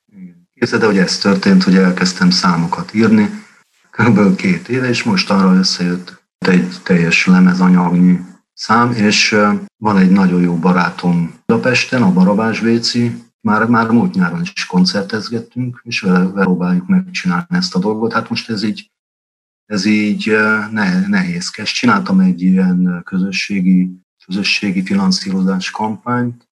Képzeld 0.54 0.82
hogy 0.82 0.98
ez 0.98 1.18
történt, 1.18 1.62
hogy 1.62 1.76
elkezdtem 1.76 2.30
számokat 2.30 2.94
írni, 2.94 3.44
kb. 3.90 4.36
két 4.36 4.68
éve, 4.68 4.88
és 4.88 5.02
most 5.02 5.30
arra 5.30 5.54
összejött 5.54 6.22
egy 6.38 6.68
teljes 6.82 7.26
lemezanyagnyi 7.26 8.18
szám, 8.52 8.92
és 8.92 9.36
van 9.76 9.96
egy 9.98 10.10
nagyon 10.10 10.40
jó 10.40 10.56
barátom 10.56 11.34
Budapesten, 11.46 12.02
a 12.02 12.12
Barabás 12.12 12.60
Véci, 12.60 13.24
már, 13.40 13.66
már 13.66 13.90
múlt 13.90 14.14
nyáron 14.14 14.40
is 14.40 14.66
koncertezgettünk, 14.66 15.80
és 15.84 16.00
vele, 16.00 16.18
vele 16.18 16.44
próbáljuk 16.44 16.86
megcsinálni 16.86 17.46
ezt 17.56 17.74
a 17.74 17.78
dolgot. 17.78 18.12
Hát 18.12 18.28
most 18.28 18.50
ez 18.50 18.62
így, 18.62 18.90
ez 19.66 19.84
így 19.84 20.36
ne, 20.70 21.06
nehézkes. 21.06 21.72
Csináltam 21.72 22.20
egy 22.20 22.42
ilyen 22.42 23.02
közösségi, 23.04 23.90
közösségi 24.26 24.82
finanszírozás 24.82 25.70
kampányt, 25.70 26.45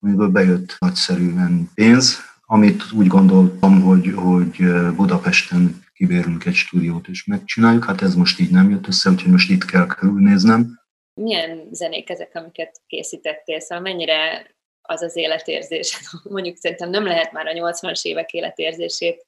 amiből 0.00 0.28
bejött 0.28 0.76
nagyszerűen 0.78 1.70
pénz, 1.74 2.18
amit 2.46 2.92
úgy 2.92 3.06
gondoltam, 3.06 3.82
hogy, 3.82 4.12
hogy 4.14 4.56
Budapesten 4.96 5.86
kibérünk 5.94 6.44
egy 6.44 6.54
stúdiót 6.54 7.08
és 7.08 7.24
megcsináljuk. 7.24 7.84
Hát 7.84 8.02
ez 8.02 8.14
most 8.14 8.40
így 8.40 8.50
nem 8.50 8.70
jött 8.70 8.86
össze, 8.86 9.10
úgyhogy 9.10 9.32
most 9.32 9.50
itt 9.50 9.64
kell 9.64 9.86
körülnéznem. 9.86 10.80
Milyen 11.14 11.68
zenék 11.70 12.10
ezek, 12.10 12.34
amiket 12.34 12.80
készítettél? 12.86 13.60
Szóval 13.60 13.80
mennyire 13.80 14.50
az 14.82 15.02
az 15.02 15.16
életérzés? 15.16 16.00
Mondjuk 16.34 16.56
szerintem 16.56 16.90
nem 16.90 17.04
lehet 17.04 17.32
már 17.32 17.46
a 17.46 17.52
80-as 17.52 18.02
évek 18.02 18.32
életérzését 18.32 19.26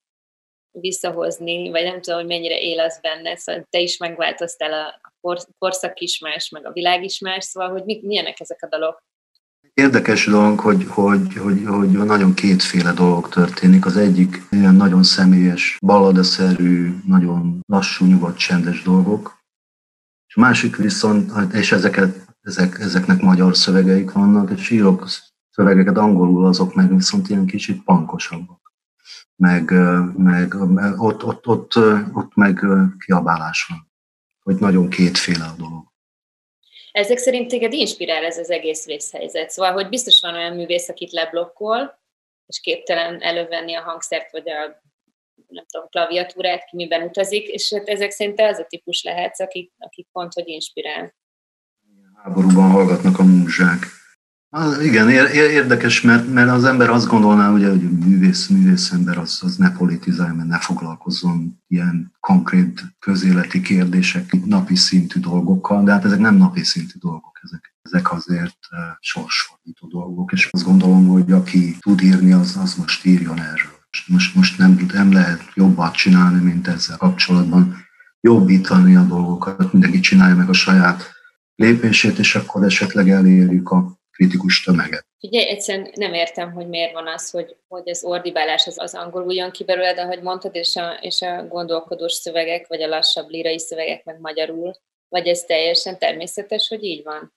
visszahozni, 0.71 1.71
vagy 1.71 1.83
nem 1.83 2.01
tudom, 2.01 2.19
hogy 2.19 2.29
mennyire 2.29 2.59
él 2.59 2.81
az 2.81 2.99
benne, 3.01 3.37
szóval 3.37 3.67
te 3.71 3.79
is 3.79 3.97
megváltoztál, 3.97 4.73
a 4.73 5.01
korszak 5.59 6.01
is 6.01 6.19
más, 6.19 6.49
meg 6.49 6.67
a 6.67 6.73
világ 6.73 7.05
is 7.05 7.19
más, 7.19 7.45
szóval 7.45 7.71
hogy 7.71 8.03
milyenek 8.03 8.41
ezek 8.41 8.63
a 8.63 8.69
dalok? 8.69 9.03
Érdekes 9.81 10.27
dolog, 10.27 10.61
hogy, 10.61 10.87
hogy, 10.89 11.37
hogy, 11.37 11.65
hogy 11.67 11.91
nagyon 11.91 12.35
kétféle 12.35 12.93
dolog 12.93 13.29
történik. 13.29 13.87
Az 13.87 13.97
egyik 13.97 14.43
ilyen 14.51 14.75
nagyon 14.75 15.03
személyes, 15.03 15.79
balladaszerű, 15.81 16.95
nagyon 17.07 17.61
lassú, 17.67 18.07
nyugodt, 18.07 18.39
csendes 18.39 18.83
dolgok. 18.83 19.39
És 20.27 20.37
a 20.37 20.41
másik 20.41 20.77
viszont, 20.77 21.53
és 21.53 21.73
ezeket, 21.73 22.27
ezek, 22.41 22.79
ezeknek 22.79 23.21
magyar 23.21 23.57
szövegeik 23.57 24.13
vannak, 24.13 24.51
és 24.51 24.71
írok 24.71 25.09
szövegeket 25.51 25.97
angolul, 25.97 26.47
azok 26.47 26.75
meg 26.75 26.95
viszont 26.95 27.29
ilyen 27.29 27.47
kicsit 27.47 27.85
pankosabbak. 27.85 28.73
Meg, 29.37 29.71
meg 30.17 30.55
ott, 30.97 31.25
ott, 31.25 31.47
ott, 31.47 31.77
ott 32.13 32.35
meg 32.35 32.67
kiabálás 32.99 33.67
van. 33.69 33.91
Hogy 34.43 34.57
nagyon 34.57 34.89
kétféle 34.89 35.45
a 35.45 35.55
dolog. 35.57 35.90
Ezek 36.93 37.19
szerint 37.19 37.49
téged 37.49 37.73
inspirál 37.73 38.25
ez 38.25 38.39
az 38.39 38.51
egész 38.51 38.87
vészhelyzet. 38.87 39.51
Szóval, 39.51 39.73
hogy 39.73 39.89
biztos 39.89 40.21
van 40.21 40.35
olyan 40.35 40.55
művész, 40.55 40.89
akit 40.89 41.13
leblokkol, 41.13 41.99
és 42.47 42.61
képtelen 42.61 43.23
elővenni 43.23 43.75
a 43.75 43.83
hangszert, 43.83 44.33
vagy 44.33 44.49
a 44.51 44.83
nem 45.49 45.65
tudom, 45.71 45.89
klaviatúrát, 45.89 46.65
ki 46.65 46.77
miben 46.77 47.03
utazik, 47.03 47.47
és 47.47 47.73
hát 47.75 47.89
ezek 47.89 48.11
szerint 48.11 48.41
ez 48.41 48.59
a 48.59 48.65
típus 48.65 49.03
lehetsz, 49.03 49.41
akik, 49.41 49.73
akik 49.79 50.09
pont, 50.13 50.33
hogy 50.33 50.49
inspirál. 50.49 51.15
Háborúban 52.23 52.71
hallgatnak 52.71 53.19
a 53.19 53.23
múzsák. 53.23 54.00
Ah, 54.53 54.85
igen, 54.85 55.09
érdekes, 55.09 56.01
mert, 56.01 56.33
mert 56.33 56.51
az 56.51 56.65
ember 56.65 56.91
azt 56.91 57.07
gondolná, 57.07 57.53
ugye, 57.53 57.69
hogy 57.69 57.91
művész, 57.91 58.47
művész 58.47 58.93
ember 58.93 59.19
az, 59.19 59.39
az 59.43 59.57
ne 59.57 59.73
politizálja, 59.73 60.35
mert 60.35 60.49
ne 60.49 60.59
foglalkozzon 60.59 61.63
ilyen 61.69 62.13
konkrét 62.21 62.83
közéleti 62.99 63.61
kérdések, 63.61 64.45
napi 64.45 64.77
szintű 64.77 65.21
dolgokkal, 65.21 65.83
de 65.83 65.93
hát 65.93 66.05
ezek 66.05 66.19
nem 66.19 66.35
napi 66.35 66.65
szintű 66.65 66.99
dolgok, 66.99 67.41
ezek, 67.43 67.75
ezek 67.83 68.13
azért 68.13 68.59
uh, 68.71 68.79
sorsfordító 69.01 69.87
dolgok, 69.89 70.33
és 70.33 70.49
azt 70.51 70.65
gondolom, 70.65 71.07
hogy 71.07 71.33
aki 71.33 71.77
tud 71.81 72.03
írni, 72.03 72.33
az, 72.33 72.57
az 72.63 72.75
most 72.75 73.05
írjon 73.05 73.41
erről. 73.41 73.79
Most, 74.07 74.35
most 74.35 74.59
nem, 74.59 74.87
nem 74.93 75.13
lehet 75.13 75.51
jobbat 75.55 75.95
csinálni, 75.95 76.45
mint 76.45 76.69
ezzel 76.69 76.97
kapcsolatban. 76.97 77.77
Jobbítani 78.21 78.97
a 78.97 79.03
dolgokat, 79.03 79.73
mindenki 79.73 80.01
csinálja 80.01 80.37
meg 80.37 80.49
a 80.49 80.53
saját 80.53 81.13
lépését, 81.55 82.19
és 82.19 82.35
akkor 82.35 82.65
esetleg 82.65 83.11
elérjük 83.11 83.71
a 83.71 84.00
kritikus 84.21 84.63
tömeget. 84.63 85.07
Ugye 85.21 85.47
egyszerűen 85.47 85.91
nem 85.95 86.13
értem, 86.13 86.53
hogy 86.53 86.69
miért 86.69 86.93
van 86.93 87.07
az, 87.07 87.31
hogy, 87.31 87.57
hogy 87.69 87.89
az 87.89 88.05
ordibálás 88.05 88.67
az, 88.67 88.75
az 88.79 88.95
angolul 88.95 89.35
jön 89.35 89.51
ki 89.51 89.65
de 89.65 89.95
ahogy 89.97 90.23
mondtad, 90.23 90.55
és 90.55 90.77
a, 90.77 90.99
és 91.01 91.23
a 91.23 91.47
gondolkodós 91.49 92.13
szövegek, 92.13 92.67
vagy 92.69 92.83
a 92.83 92.89
lassabb 92.89 93.29
lírai 93.29 93.59
szövegek 93.59 94.05
meg 94.05 94.21
magyarul, 94.21 94.73
vagy 95.09 95.27
ez 95.27 95.41
teljesen 95.41 95.99
természetes, 95.99 96.69
hogy 96.69 96.85
így 96.85 97.03
van? 97.05 97.35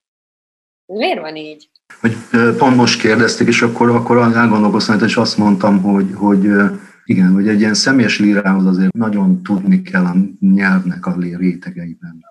Miért 0.86 1.20
van 1.20 1.36
így? 1.36 1.70
Hogy 2.00 2.14
pont 2.58 2.76
most 2.76 3.02
kérdezték, 3.02 3.48
és 3.48 3.62
akkor, 3.62 3.90
akkor 3.90 4.18
elgondolkoztam, 4.18 5.04
és 5.04 5.16
azt 5.16 5.38
mondtam, 5.38 5.82
hogy, 5.82 6.10
hogy 6.16 6.44
igen, 7.06 7.32
hogy 7.34 7.48
egy 7.48 7.60
ilyen 7.60 7.74
személyes 7.74 8.20
lírához 8.20 8.66
azért 8.66 8.94
nagyon 8.94 9.44
tudni 9.44 9.82
kell 9.82 10.06
a 10.06 10.16
nyelvnek 10.40 11.06
a 11.06 11.16
rétegeiben 11.20 12.26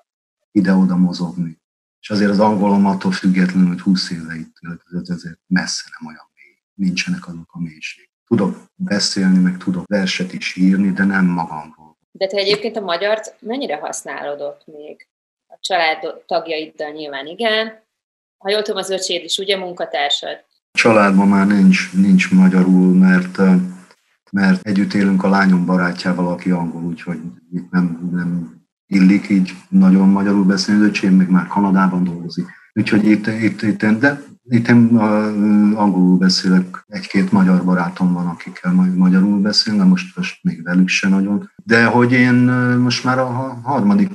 ide-oda 0.50 0.96
mozogni. 0.96 1.61
És 2.02 2.10
azért 2.10 2.30
az 2.30 2.40
angolom 2.40 2.86
attól 2.86 3.12
függetlenül, 3.12 3.68
hogy 3.68 3.80
20 3.80 4.10
éve 4.10 4.34
itt 4.34 4.54
töltött, 4.60 5.08
ezért 5.08 5.38
messze 5.46 5.84
nem 5.98 6.08
olyan 6.08 6.30
mély. 6.34 6.56
Nincsenek 6.74 7.28
azok 7.28 7.50
a 7.52 7.60
mélység. 7.60 8.08
Tudok 8.26 8.56
beszélni, 8.74 9.38
meg 9.38 9.56
tudok 9.56 9.86
verset 9.86 10.32
is 10.32 10.56
írni, 10.56 10.90
de 10.90 11.04
nem 11.04 11.24
magamról. 11.24 11.98
De 12.10 12.26
te 12.26 12.36
egyébként 12.36 12.76
a 12.76 12.80
magyart 12.80 13.36
mennyire 13.40 13.76
használod 13.76 14.40
ott 14.40 14.62
még? 14.66 15.08
A 15.46 15.56
család 15.60 16.22
tagjaiddal 16.26 16.90
nyilván 16.90 17.26
igen. 17.26 17.82
Ha 18.38 18.50
jól 18.50 18.62
tudom, 18.62 18.80
az 18.80 18.90
öcséd 18.90 19.24
is 19.24 19.38
ugye 19.38 19.56
munkatársad? 19.56 20.44
A 20.72 20.78
családban 20.78 21.28
már 21.28 21.46
nincs, 21.46 21.92
nincs 21.92 22.30
magyarul, 22.30 22.94
mert 22.94 23.38
mert 24.32 24.66
együtt 24.66 24.92
élünk 24.92 25.24
a 25.24 25.28
lányom 25.28 25.66
barátjával, 25.66 26.28
aki 26.28 26.50
angol, 26.50 26.82
úgyhogy 26.82 27.18
itt 27.52 27.70
nem, 27.70 28.08
nem 28.12 28.61
illik 28.94 29.28
így 29.28 29.56
nagyon 29.68 30.08
magyarul 30.08 30.44
beszélni, 30.44 30.84
öcsém 30.84 31.14
még 31.14 31.28
már 31.28 31.46
Kanadában 31.46 32.04
dolgozik. 32.04 32.46
Úgyhogy 32.72 33.04
itt, 33.04 33.26
itt, 33.26 33.62
itt 33.62 33.84
de 33.84 34.22
itt 34.44 34.68
én 34.68 34.96
angolul 35.76 36.18
beszélek, 36.18 36.84
egy-két 36.86 37.32
magyar 37.32 37.64
barátom 37.64 38.12
van, 38.12 38.26
akikkel 38.26 38.72
magyarul 38.72 39.40
beszélnek, 39.40 39.86
most, 39.86 40.16
most 40.16 40.42
még 40.42 40.62
velük 40.62 40.88
se 40.88 41.08
nagyon. 41.08 41.50
De 41.64 41.84
hogy 41.84 42.12
én 42.12 42.34
most 42.78 43.04
már 43.04 43.18
a 43.18 43.60
harmadik, 43.62 44.10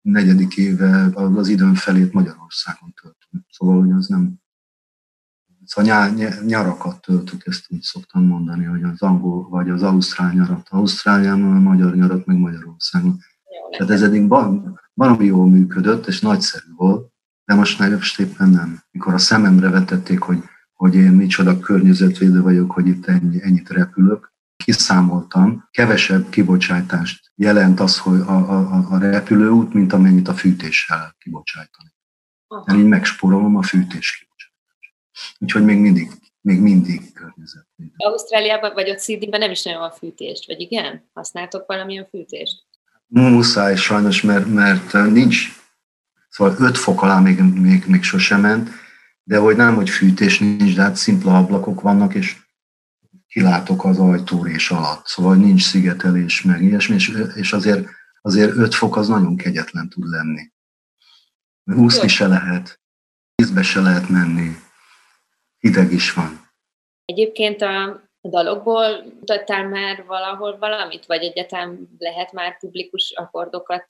negyedik 0.00 0.56
éve 0.56 1.10
az 1.14 1.48
időn 1.48 1.74
felét 1.74 2.12
Magyarországon 2.12 2.92
töltöm. 3.02 3.46
Szóval, 3.50 3.80
hogy 3.80 3.90
az 3.90 4.06
nem... 4.06 4.40
Szóval 5.64 6.12
nyár, 6.12 6.42
nyarakat 6.44 7.00
töltök, 7.00 7.46
ezt 7.46 7.64
úgy 7.68 7.82
szoktam 7.82 8.24
mondani, 8.26 8.64
hogy 8.64 8.82
az 8.82 9.02
angol 9.02 9.48
vagy 9.48 9.70
az 9.70 9.82
ausztrál 9.82 10.32
nyarat 10.32 10.66
Ausztráliában, 10.70 11.56
a 11.56 11.60
magyar 11.60 11.94
nyarat 11.94 12.26
meg 12.26 12.36
Magyarországon. 12.36 13.18
Tehát 13.70 13.92
ez 13.92 14.02
eddig 14.02 14.28
valami 14.94 15.24
jól 15.24 15.48
működött, 15.48 16.06
és 16.06 16.20
nagyszerű 16.20 16.74
volt, 16.76 17.12
de 17.44 17.54
most, 17.54 17.78
most 17.78 18.20
éppen 18.20 18.48
nem. 18.48 18.82
Mikor 18.90 19.14
a 19.14 19.18
szememre 19.18 19.68
vetették, 19.68 20.20
hogy, 20.20 20.38
hogy 20.72 20.94
én 20.94 21.10
micsoda 21.10 21.58
környezetvédő 21.58 22.42
vagyok, 22.42 22.70
hogy 22.70 22.86
itt 22.86 23.06
ennyi, 23.06 23.42
ennyit 23.42 23.68
repülök, 23.68 24.32
kiszámoltam, 24.64 25.68
kevesebb 25.70 26.28
kibocsátást 26.28 27.32
jelent 27.34 27.80
az, 27.80 27.98
hogy 27.98 28.20
a, 28.20 28.50
a, 28.50 28.86
a 28.90 28.98
repülőút, 28.98 29.72
mint 29.72 29.92
amennyit 29.92 30.28
a 30.28 30.34
fűtéssel 30.34 31.16
kibocsájtani. 31.18 31.94
Én 32.72 32.78
így 32.78 32.86
megspórolom 32.86 33.56
a 33.56 33.62
fűtés 33.62 34.18
kibocsátást. 34.18 34.94
Úgyhogy 35.38 35.64
még 35.64 35.78
mindig, 35.78 36.10
még 36.40 36.60
mindig 36.60 37.12
környezetvédő. 37.12 37.92
Ausztráliában 37.96 38.72
vagy 38.74 38.90
ott 38.90 39.00
Sydneyben 39.00 39.40
nem 39.40 39.50
is 39.50 39.62
nagyon 39.62 39.80
van 39.80 39.92
fűtést, 39.92 40.46
vagy 40.46 40.60
igen? 40.60 41.10
Használtok 41.12 41.66
valamilyen 41.66 42.06
fűtést? 42.10 42.64
Muszáj 43.14 43.76
sajnos, 43.76 44.22
mert, 44.22 44.46
mert 44.46 44.92
nincs, 44.92 45.60
szóval 46.28 46.56
5 46.58 46.78
fok 46.78 47.02
alá 47.02 47.18
még, 47.18 47.40
még, 47.40 47.84
még 47.86 48.02
sosem 48.02 48.40
ment, 48.40 48.70
de 49.22 49.38
hogy 49.38 49.56
nem, 49.56 49.74
hogy 49.74 49.90
fűtés 49.90 50.38
nincs, 50.38 50.74
de 50.74 50.82
hát 50.82 50.96
szimpla 50.96 51.36
ablakok 51.38 51.80
vannak, 51.80 52.14
és 52.14 52.36
kilátok 53.26 53.84
az 53.84 53.98
ajtórés 53.98 54.70
alatt, 54.70 55.06
szóval 55.06 55.34
nincs 55.34 55.62
szigetelés, 55.62 56.42
meg 56.42 56.62
ilyesmi, 56.62 56.94
és, 56.94 57.12
és 57.34 57.52
azért, 57.52 57.88
azért 58.20 58.56
5 58.56 58.74
fok 58.74 58.96
az 58.96 59.08
nagyon 59.08 59.36
kegyetlen 59.36 59.88
tud 59.88 60.08
lenni. 60.08 60.52
Úszni 61.64 62.08
se 62.08 62.26
lehet, 62.26 62.80
vízbe 63.34 63.62
se 63.62 63.80
lehet 63.80 64.08
menni, 64.08 64.56
hideg 65.58 65.92
is 65.92 66.12
van. 66.12 66.48
Egyébként 67.04 67.62
a 67.62 68.02
dalokból 68.28 69.04
mutattál 69.18 69.68
már 69.68 70.04
valahol 70.06 70.56
valamit, 70.58 71.06
vagy 71.06 71.22
egyetem 71.22 71.88
lehet 71.98 72.32
már 72.32 72.58
publikus 72.58 73.12
akkordokat 73.16 73.86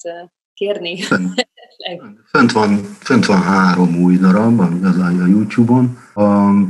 kérni? 0.54 1.02
Fönt, 1.02 1.48
fönt, 2.32 2.52
van, 2.52 2.76
fönt 3.00 3.26
van 3.26 3.42
három 3.42 4.02
új 4.02 4.16
darab 4.16 4.60
az 4.60 4.98
a 4.98 5.26
YouTube-on, 5.26 5.98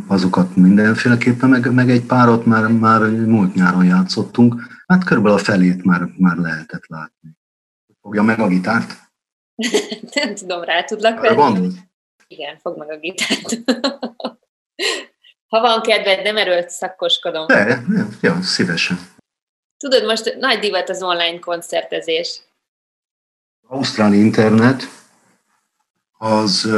azokat 0.08 0.56
mindenféleképpen, 0.56 1.48
meg, 1.48 1.72
meg 1.72 1.90
egy 1.90 2.06
párat 2.06 2.44
már, 2.44 2.66
már 2.68 3.00
múlt 3.10 3.54
nyáron 3.54 3.84
játszottunk, 3.84 4.54
hát 4.86 5.04
körülbelül 5.04 5.38
a 5.38 5.42
felét 5.42 5.84
már, 5.84 6.00
már 6.18 6.36
lehetett 6.36 6.86
látni. 6.86 7.36
Fogja 8.00 8.22
meg 8.22 8.40
a 8.40 8.48
gitárt? 8.48 8.94
Nem 10.14 10.34
tudom, 10.34 10.62
rá 10.62 10.84
tudlak 10.84 11.20
venni. 11.20 11.68
Igen, 12.26 12.58
fog 12.58 12.78
meg 12.78 12.90
a 12.90 12.96
gitárt. 12.96 13.58
Ha 15.52 15.60
van 15.60 15.80
kedved, 15.80 16.22
nem 16.22 16.36
erőlt 16.36 16.70
szakkoskodom. 16.70 17.46
De, 17.46 17.82
ja, 18.20 18.42
szívesen. 18.42 18.98
Tudod, 19.76 20.04
most 20.04 20.36
nagy 20.38 20.58
divat 20.58 20.88
az 20.88 21.02
online 21.02 21.38
koncertezés. 21.38 22.40
Ausztrál 23.66 24.12
internet 24.12 24.82
az 26.18 26.68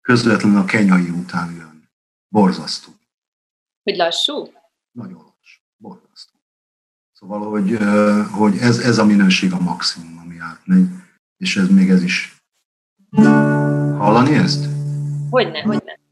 közvetlenül 0.00 0.58
a 0.58 0.64
kenyai 0.64 1.08
után 1.08 1.54
jön. 1.54 1.90
Borzasztó. 2.28 2.92
Hogy 3.82 3.96
lassú? 3.96 4.52
Nagyon 4.90 5.34
lassú. 5.36 5.60
Borzasztó. 5.76 6.38
Szóval, 7.12 7.50
hogy, 7.50 7.78
hogy 8.30 8.56
ez, 8.58 8.78
ez 8.78 8.98
a 8.98 9.04
minőség 9.04 9.52
a 9.52 9.60
maximum, 9.60 10.18
ami 10.18 10.38
átmegy, 10.38 10.86
és 11.36 11.56
ez 11.56 11.68
még 11.68 11.90
ez 11.90 12.02
is. 12.02 12.36
Hallani 13.96 14.34
ezt? 14.34 14.66
Hogyne, 15.30 15.62
hogyne. 15.62 16.02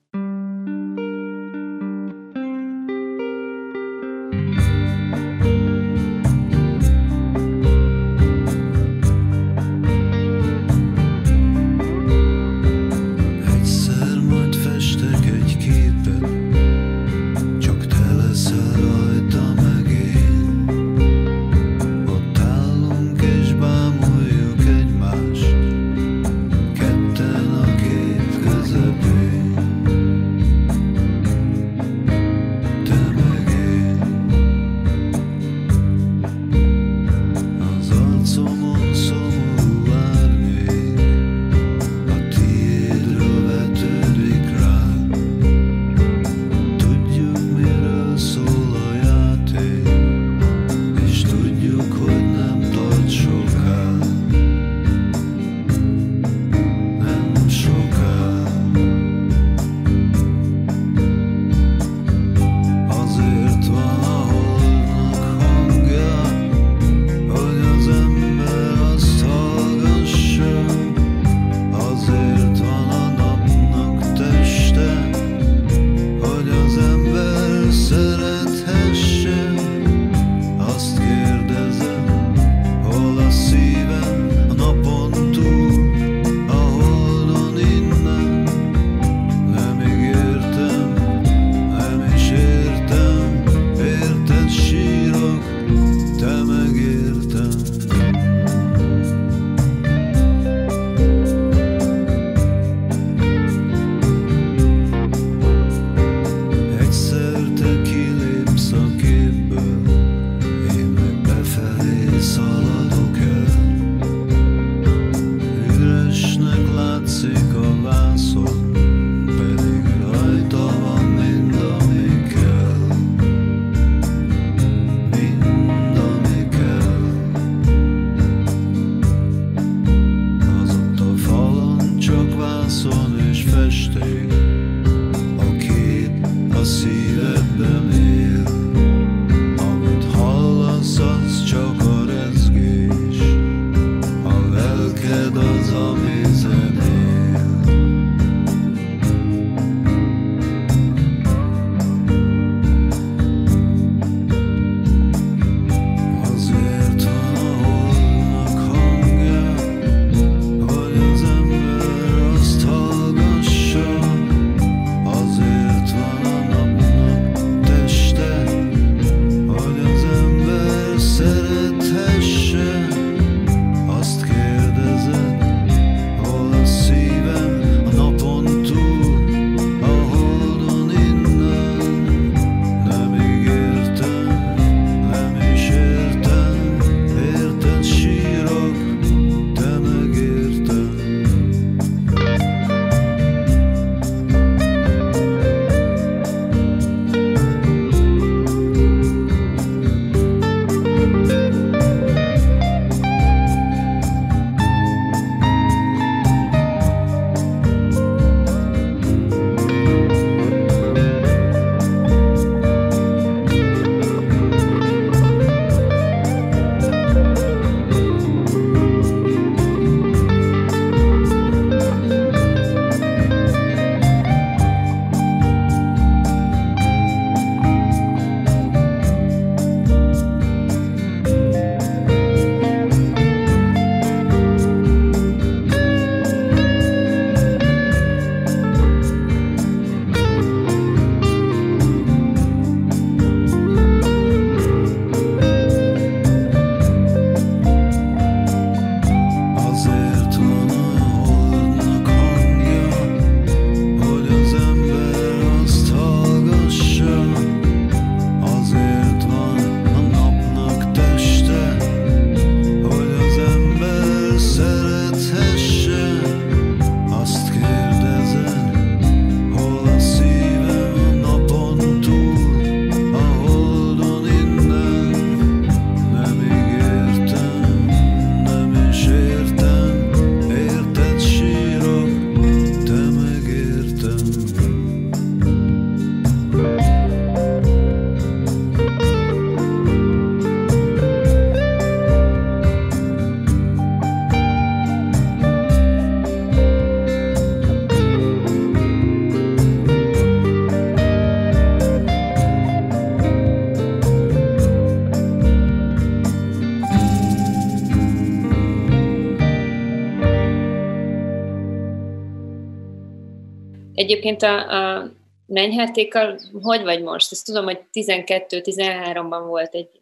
Egyébként 314.02 314.42
a, 314.42 314.70
a 314.70 315.10
nenyhátékkal 315.46 316.40
hogy 316.52 316.82
vagy 316.82 317.02
most? 317.02 317.32
Ezt 317.32 317.44
tudom, 317.44 317.64
hogy 317.64 317.80
12-13-ban 317.92 319.42
volt 319.46 319.74
egy, 319.74 320.00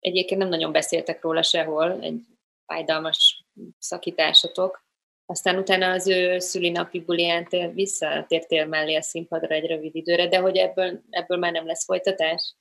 egyébként 0.00 0.40
nem 0.40 0.48
nagyon 0.48 0.72
beszéltek 0.72 1.22
róla 1.22 1.42
sehol, 1.42 1.98
egy 2.00 2.20
fájdalmas 2.66 3.44
szakításotok. 3.78 4.86
Aztán 5.26 5.58
utána 5.58 5.90
az 5.90 6.08
ő 6.08 6.38
szülinapi 6.38 7.00
bulián 7.00 7.48
visszatértél 7.74 8.66
mellé 8.66 8.94
a 8.94 9.02
színpadra 9.02 9.54
egy 9.54 9.66
rövid 9.66 9.94
időre, 9.94 10.28
de 10.28 10.38
hogy 10.38 10.56
ebből, 10.56 11.00
ebből 11.10 11.38
már 11.38 11.52
nem 11.52 11.66
lesz 11.66 11.84
folytatás? 11.84 12.56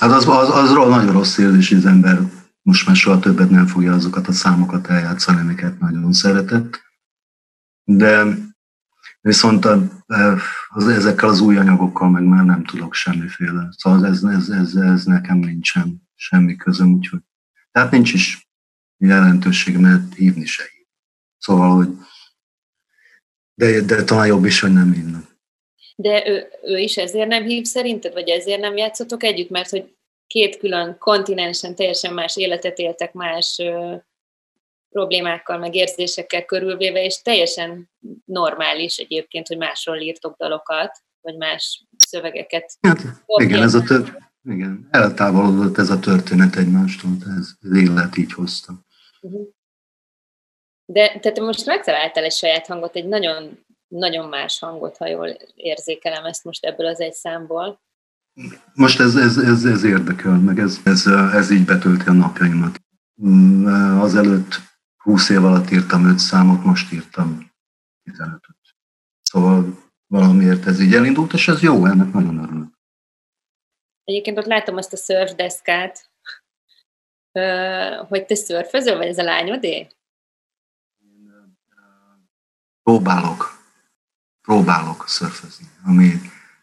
Hát 0.00 0.10
az, 0.10 0.28
az, 0.28 0.50
az 0.50 0.70
nagyon 0.72 1.12
rossz 1.12 1.38
érzés, 1.38 1.72
az 1.72 1.86
ember 1.86 2.18
most 2.62 2.86
már 2.86 2.96
soha 2.96 3.18
többet 3.18 3.50
nem 3.50 3.66
fogja 3.66 3.92
azokat 3.92 4.26
a 4.26 4.32
számokat 4.32 4.88
eljátszani, 4.88 5.40
amiket 5.40 5.78
nagyon 5.78 6.12
szeretett. 6.12 6.80
De 7.84 8.24
viszont 9.22 9.64
a, 9.64 9.82
az, 10.68 10.88
ezekkel 10.88 11.28
az 11.28 11.40
új 11.40 11.56
anyagokkal 11.56 12.10
meg 12.10 12.22
már 12.22 12.44
nem 12.44 12.64
tudok 12.64 12.94
semmiféle. 12.94 13.68
Szóval 13.76 14.06
ez, 14.06 14.22
ez, 14.22 14.48
ez, 14.48 14.74
ez 14.74 15.04
nekem 15.04 15.38
nincsen 15.38 16.08
semmi 16.14 16.56
közöm, 16.56 16.92
úgyhogy 16.92 17.20
tehát 17.72 17.90
nincs 17.90 18.12
is 18.12 18.48
jelentőség, 18.96 19.76
mert 19.76 20.14
hívni 20.14 20.44
se 20.44 20.62
hív. 20.72 20.86
Szóval, 21.38 21.76
hogy 21.76 21.88
de, 23.54 23.80
de 23.80 24.04
talán 24.04 24.26
jobb 24.26 24.44
is, 24.44 24.60
hogy 24.60 24.72
nem 24.72 24.92
hívnak. 24.92 25.36
De 25.96 26.28
ő, 26.28 26.48
ő 26.62 26.78
is 26.78 26.96
ezért 26.96 27.28
nem 27.28 27.44
hív 27.44 27.64
szerinted, 27.64 28.12
vagy 28.12 28.28
ezért 28.28 28.60
nem 28.60 28.76
játszotok 28.76 29.22
együtt, 29.22 29.50
mert 29.50 29.70
hogy 29.70 29.96
két 30.26 30.56
külön 30.56 30.98
kontinensen 30.98 31.74
teljesen 31.74 32.14
más 32.14 32.36
életet 32.36 32.78
éltek, 32.78 33.12
más 33.12 33.62
problémákkal, 34.92 35.58
meg 35.58 35.74
érzésekkel 35.74 36.44
körülvéve, 36.44 37.04
és 37.04 37.22
teljesen 37.22 37.90
normális 38.24 38.96
egyébként, 38.96 39.46
hogy 39.46 39.56
másról 39.56 39.96
írtok 39.96 40.36
dalokat, 40.36 40.98
vagy 41.20 41.36
más 41.36 41.84
szövegeket. 41.96 42.76
Hát, 42.80 42.98
igen, 43.26 43.62
ez 43.62 43.74
a 43.74 43.82
tör, 43.82 44.16
igen, 44.44 44.88
eltávolodott 44.90 45.78
ez 45.78 45.90
a 45.90 45.98
történet 45.98 46.56
egymástól, 46.56 47.10
ez, 47.38 47.50
az 47.60 47.76
élet 47.76 48.16
így 48.16 48.32
hozta. 48.32 48.72
Uh-huh. 49.20 49.48
De 50.84 51.18
te 51.20 51.40
most 51.40 51.66
megtaláltál 51.66 52.24
egy 52.24 52.32
saját 52.32 52.66
hangot, 52.66 52.96
egy 52.96 53.06
nagyon, 53.06 53.64
nagyon 53.88 54.28
más 54.28 54.58
hangot, 54.58 54.96
ha 54.96 55.06
jól 55.06 55.36
érzékelem 55.54 56.24
ezt 56.24 56.44
most 56.44 56.64
ebből 56.64 56.86
az 56.86 57.00
egy 57.00 57.12
számból. 57.12 57.80
Most 58.74 59.00
ez, 59.00 59.16
ez, 59.16 59.36
ez, 59.36 59.64
ez 59.64 59.84
érdekel, 59.84 60.38
meg 60.38 60.58
ez, 60.58 60.80
ez, 60.84 61.06
ez 61.32 61.50
így 61.50 61.64
betölti 61.64 62.08
a 62.08 62.12
napjaimat. 62.12 62.80
Azelőtt 64.00 64.60
20 65.02 65.28
év 65.28 65.44
alatt 65.44 65.70
írtam 65.70 66.06
5 66.06 66.18
számot, 66.18 66.64
most 66.64 66.92
írtam 66.92 67.52
15-öt. 68.10 68.56
Szóval 69.22 69.78
valamiért 70.06 70.66
ez 70.66 70.80
így 70.80 70.94
elindult, 70.94 71.32
és 71.32 71.48
ez 71.48 71.60
jó, 71.60 71.86
ennek 71.86 72.12
nagyon 72.12 72.38
örülök. 72.38 72.78
Egyébként 74.04 74.38
ott 74.38 74.46
látom 74.46 74.76
azt 74.76 74.92
a 74.92 74.96
surfdeszkát, 74.96 76.10
hogy 78.08 78.26
te 78.26 78.34
szörfözöl, 78.34 78.96
vagy 78.96 79.06
ez 79.06 79.18
a 79.18 79.22
lányodé? 79.22 79.86
Próbálok. 82.82 83.60
Próbálok 84.42 85.08
szörfözni, 85.08 85.66
ami 85.84 86.12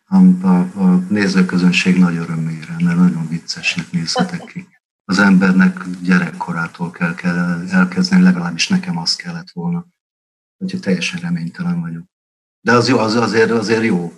a, 0.06 0.48
a, 0.48 0.60
a 0.60 0.98
nézőközönség 1.10 1.98
nagy 1.98 2.16
örömére, 2.16 2.76
mert 2.80 2.98
nagyon 2.98 3.28
viccesnek 3.28 3.92
nézhetek 3.92 4.46
ki. 4.46 4.68
Az 5.10 5.20
embernek 5.20 5.74
gyerekkorától 6.04 6.92
kell, 6.92 7.16
kell 7.16 7.64
elkezdeni, 7.72 8.24
legalábbis 8.24 8.68
nekem 8.68 8.98
az 8.98 9.16
kellett 9.16 9.50
volna. 9.54 9.86
Úgyhogy 10.58 10.80
teljesen 10.80 11.20
reménytelen 11.20 11.82
vagyok. 11.82 12.04
De 12.62 12.72
az, 12.72 12.88
jó, 12.88 12.98
az 12.98 13.16
azért, 13.16 13.52
azért 13.52 13.84
jó 13.84 14.12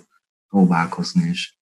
próbálkozni 0.48 1.28
és 1.28 1.54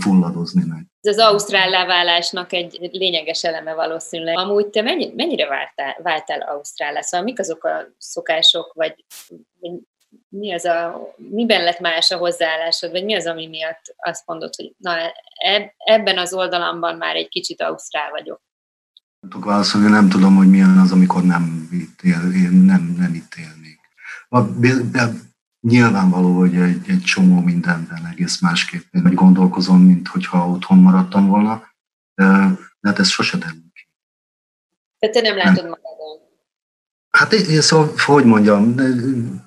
fulladozni 0.00 0.64
meg. 0.66 0.86
Ez 1.00 1.18
az 1.18 1.24
ausztrál 1.24 1.70
leválásnak 1.70 2.52
egy 2.52 2.88
lényeges 2.92 3.44
eleme 3.44 3.74
valószínűleg. 3.74 4.38
Amúgy 4.38 4.66
te 4.66 4.82
mennyi, 4.82 5.12
mennyire 5.16 5.48
váltál, 5.48 5.96
váltál 6.02 6.40
ausztrálá? 6.40 7.00
Szóval 7.00 7.26
mik 7.26 7.38
azok 7.38 7.64
a 7.64 7.86
szokások, 7.98 8.72
vagy 8.72 9.04
mi 10.28 10.52
az 10.52 10.64
a, 10.64 11.08
miben 11.16 11.62
lett 11.62 11.80
más 11.80 12.10
a 12.10 12.16
hozzáállásod, 12.16 12.90
vagy 12.90 13.04
mi 13.04 13.14
az, 13.14 13.26
ami 13.26 13.46
miatt 13.46 13.82
azt 13.96 14.26
mondod, 14.26 14.54
hogy 14.54 14.74
na, 14.76 14.94
ebben 15.76 16.18
az 16.18 16.34
oldalamban 16.34 16.96
már 16.96 17.16
egy 17.16 17.28
kicsit 17.28 17.62
ausztrál 17.62 18.10
vagyok? 18.10 18.44
Tudok 19.28 19.44
válaszolni, 19.44 19.88
nem 19.88 20.08
tudom, 20.08 20.36
hogy 20.36 20.50
milyen 20.50 20.78
az, 20.78 20.92
amikor 20.92 21.22
nem 21.22 21.68
itt, 21.72 22.02
él, 22.02 22.32
én 22.34 22.52
nem, 22.52 22.94
nem 22.98 23.14
itt 23.14 23.34
élnék. 23.34 23.80
Nyilvánvaló, 25.60 26.38
hogy 26.38 26.56
egy, 26.56 26.88
egy 26.88 27.02
csomó 27.02 27.40
mindenben 27.40 28.06
egész 28.06 28.40
másképp 28.40 28.82
vagy 28.90 29.14
gondolkozom, 29.14 29.82
mint 29.82 30.08
hogyha 30.08 30.48
otthon 30.48 30.78
maradtam 30.78 31.26
volna, 31.26 31.62
de, 32.14 32.24
de 32.80 32.88
hát 32.88 32.98
ez 32.98 33.08
sose 33.08 33.36
derül 33.36 33.70
ki. 33.74 33.88
Tehát 34.98 35.14
te 35.14 35.20
nem 35.20 35.36
látod 35.36 35.64
magadon? 35.64 36.18
Hát 37.10 37.32
én 37.32 37.60
szóval, 37.60 37.92
hogy 37.96 38.24
mondjam, 38.24 38.74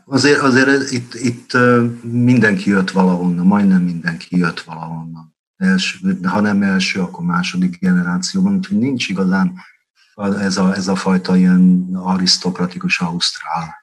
azért, 0.06 0.40
azért 0.40 0.92
itt, 0.92 1.14
itt 1.14 1.58
mindenki 2.02 2.70
jött 2.70 2.92
valahonnan, 2.92 3.46
majdnem 3.46 3.82
mindenki 3.82 4.38
jött 4.38 4.60
valahonnan. 4.60 5.36
Első, 5.60 6.20
ha 6.24 6.40
nem 6.40 6.64
első, 6.64 7.02
akkor 7.02 7.26
második 7.26 7.80
generációban, 7.80 8.56
úgyhogy 8.56 8.78
nincs 8.78 9.10
igazán 9.10 9.54
ez 10.40 10.58
a, 10.58 10.76
ez 10.76 10.88
a 10.88 10.96
fajta 10.96 11.38
ilyen 11.38 11.90
arisztokratikus 11.94 13.00
ausztrál 13.00 13.80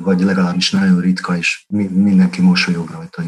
vagy 0.00 0.20
legalábbis 0.20 0.70
nagyon 0.70 1.00
ritka, 1.00 1.36
és 1.36 1.64
mindenki 1.90 2.40
mosolyog 2.40 2.90
rajta 2.90 3.22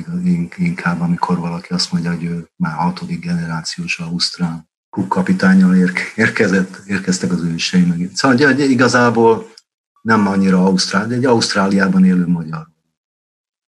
inkább, 0.57 1.01
amikor 1.01 1.39
valaki 1.39 1.73
azt 1.73 1.93
mondja, 1.93 2.11
hogy 2.11 2.25
ő 2.25 2.51
már 2.57 2.73
hatodik 2.73 3.21
generációs 3.21 3.99
Ausztrál 3.99 4.69
kukkapitányal 4.91 5.75
érkezett, 6.15 6.83
érkeztek 6.87 7.33
az 7.33 7.43
ősei 7.43 7.85
megint. 7.85 8.17
Szóval 8.17 8.59
igazából 8.59 9.53
nem 10.01 10.27
annyira 10.27 10.65
Ausztrál, 10.65 11.07
de 11.07 11.15
egy 11.15 11.25
Ausztráliában 11.25 12.05
élő 12.05 12.27
magyar. 12.27 12.67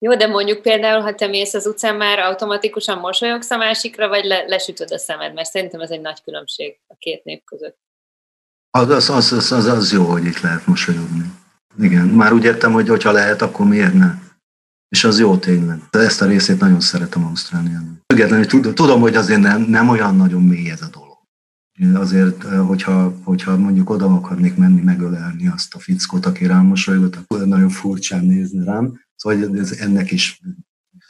Jó, 0.02 0.16
de 0.16 0.26
mondjuk 0.26 0.62
például, 0.62 1.00
ha 1.00 1.14
te 1.14 1.26
mész 1.26 1.54
az 1.54 1.66
utcán, 1.66 1.96
már 1.96 2.18
automatikusan 2.18 2.98
mosolyogsz 2.98 3.50
a 3.50 3.56
másikra, 3.56 4.08
vagy 4.08 4.24
le, 4.24 4.44
lesütöd 4.46 4.90
a 4.90 4.98
szemed, 4.98 5.34
mert 5.34 5.50
szerintem 5.50 5.80
ez 5.80 5.90
egy 5.90 6.00
nagy 6.00 6.22
különbség 6.22 6.78
a 6.86 6.94
két 6.98 7.24
nép 7.24 7.44
között. 7.44 7.78
Az, 8.70 8.88
az, 8.88 9.10
az, 9.10 9.32
az, 9.32 9.52
az, 9.52 9.66
az 9.66 9.92
jó, 9.92 10.04
hogy 10.04 10.24
itt 10.24 10.40
lehet 10.40 10.66
mosolyogni. 10.66 11.24
Igen, 11.78 12.06
már 12.06 12.32
úgy 12.32 12.44
értem, 12.44 12.72
hogy 12.72 13.02
ha 13.02 13.12
lehet, 13.12 13.42
akkor 13.42 13.66
miért 13.66 13.94
ne? 13.94 14.14
És 14.88 15.04
az 15.04 15.18
jó 15.18 15.36
tényleg. 15.36 15.78
De 15.90 15.98
ezt 15.98 16.22
a 16.22 16.26
részét 16.26 16.60
nagyon 16.60 16.80
szeretem 16.80 17.24
Ausztráliában. 17.24 18.02
Függetlenül 18.06 18.74
tudom, 18.74 19.00
hogy 19.00 19.16
azért 19.16 19.40
nem, 19.40 19.62
nem 19.62 19.88
olyan 19.88 20.16
nagyon 20.16 20.42
mély 20.42 20.70
ez 20.70 20.82
a 20.82 20.88
dolog. 20.92 21.18
Azért, 22.02 22.42
hogyha, 22.42 23.14
hogyha 23.24 23.56
mondjuk 23.56 23.90
oda 23.90 24.06
akarnék 24.06 24.56
menni 24.56 24.80
megölelni 24.80 25.48
azt 25.48 25.74
a 25.74 25.78
fickót, 25.78 26.26
aki 26.26 26.46
rám 26.46 26.66
mosolygott, 26.66 27.16
akkor 27.16 27.46
nagyon 27.46 27.68
furcsán 27.68 28.24
nézni 28.24 28.64
rám. 28.64 29.08
Szóval 29.20 29.58
ez 29.58 29.70
ennek 29.80 30.10
is 30.10 30.40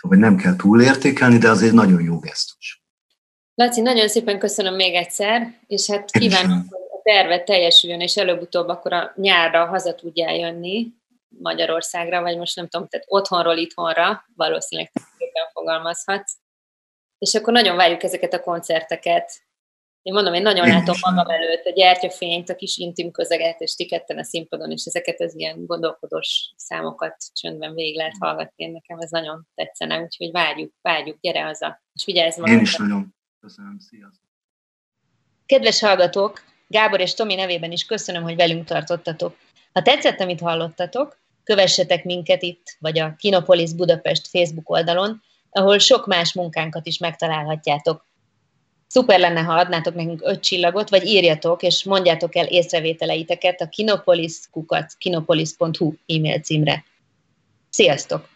szóval 0.01 0.19
nem 0.19 0.37
kell 0.37 0.57
túlértékelni, 0.57 1.39
de 1.39 1.51
azért 1.51 1.73
nagyon 1.73 2.03
jó 2.03 2.19
gesztus. 2.19 2.83
Laci, 3.55 3.81
nagyon 3.81 4.09
szépen 4.09 4.39
köszönöm 4.39 4.75
még 4.75 4.95
egyszer, 4.95 5.59
és 5.67 5.91
hát 5.91 6.11
kívánom, 6.11 6.67
terve 7.03 7.43
teljesüljön, 7.43 8.01
és 8.01 8.17
előbb-utóbb 8.17 8.69
akkor 8.69 8.93
a 8.93 9.13
nyárra 9.17 9.67
haza 9.67 9.95
tudjál 9.95 10.35
jönni 10.35 10.87
Magyarországra, 11.29 12.21
vagy 12.21 12.37
most 12.37 12.57
nem 12.57 12.69
tudom, 12.69 12.89
tehát 12.89 13.07
otthonról 13.09 13.57
itthonra, 13.57 14.25
valószínűleg 14.35 14.93
szépen 15.19 15.51
fogalmazhatsz. 15.53 16.37
És 17.19 17.35
akkor 17.35 17.53
nagyon 17.53 17.77
várjuk 17.77 18.03
ezeket 18.03 18.33
a 18.33 18.41
koncerteket. 18.41 19.43
Én 20.03 20.13
mondom, 20.13 20.35
én 20.35 20.43
nagyon 20.43 20.69
látom 20.69 20.97
magam 21.01 21.29
előtt 21.29 21.65
a 21.65 21.71
gyertyafényt, 21.71 22.49
a 22.49 22.55
kis 22.55 22.77
intim 22.77 23.11
közeget, 23.11 23.61
és 23.61 23.75
ti 23.75 23.87
ketten 23.87 24.19
a 24.19 24.25
színpadon, 24.25 24.71
és 24.71 24.85
ezeket 24.85 25.21
az 25.21 25.37
ilyen 25.37 25.67
gondolkodós 25.67 26.53
számokat 26.57 27.17
csöndben 27.33 27.75
végig 27.75 27.97
lehet 27.97 28.17
hallgatni. 28.19 28.65
Én 28.65 28.71
nekem 28.71 28.99
ez 28.99 29.11
nagyon 29.11 29.47
tetszene, 29.55 30.01
úgyhogy 30.01 30.31
várjuk, 30.31 30.73
várjuk, 30.83 31.21
gyere 31.21 31.43
haza, 31.43 31.83
és 31.93 32.05
vigyázz 32.05 32.37
magadra. 32.37 32.59
Én 32.59 32.63
is 32.63 32.77
nagyon 32.77 33.15
köszönöm, 33.41 33.79
sziasztok! 33.79 34.29
Kedves 35.47 35.81
hallgatók, 35.81 36.43
Gábor 36.67 37.01
és 37.01 37.15
Tomi 37.15 37.35
nevében 37.35 37.73
is 37.73 37.85
köszönöm, 37.85 38.23
hogy 38.23 38.37
velünk 38.37 38.65
tartottatok. 38.65 39.37
Ha 39.73 39.83
tetszett, 39.83 40.21
amit 40.21 40.41
hallottatok, 40.41 41.19
kövessetek 41.45 42.05
minket 42.05 42.43
itt, 42.43 42.77
vagy 42.79 42.99
a 42.99 43.15
Kinopolis 43.17 43.75
Budapest 43.75 44.29
Facebook 44.29 44.71
oldalon, 44.71 45.23
ahol 45.51 45.79
sok 45.79 46.07
más 46.07 46.33
munkánkat 46.33 46.87
is 46.87 46.99
megtalálhatjátok. 46.99 48.07
Szuper 48.93 49.19
lenne, 49.19 49.41
ha 49.41 49.55
adnátok 49.55 49.95
nekünk 49.95 50.21
öt 50.25 50.43
csillagot, 50.43 50.91
vagy 50.91 51.07
írjatok, 51.07 51.63
és 51.63 51.85
mondjátok 51.85 52.37
el 52.37 52.47
észrevételeiteket 52.47 53.61
a 53.61 53.69
kinopolis.kinopolis.hu 53.69 55.95
e-mail 56.07 56.41
címre. 56.41 56.85
Sziasztok! 57.69 58.29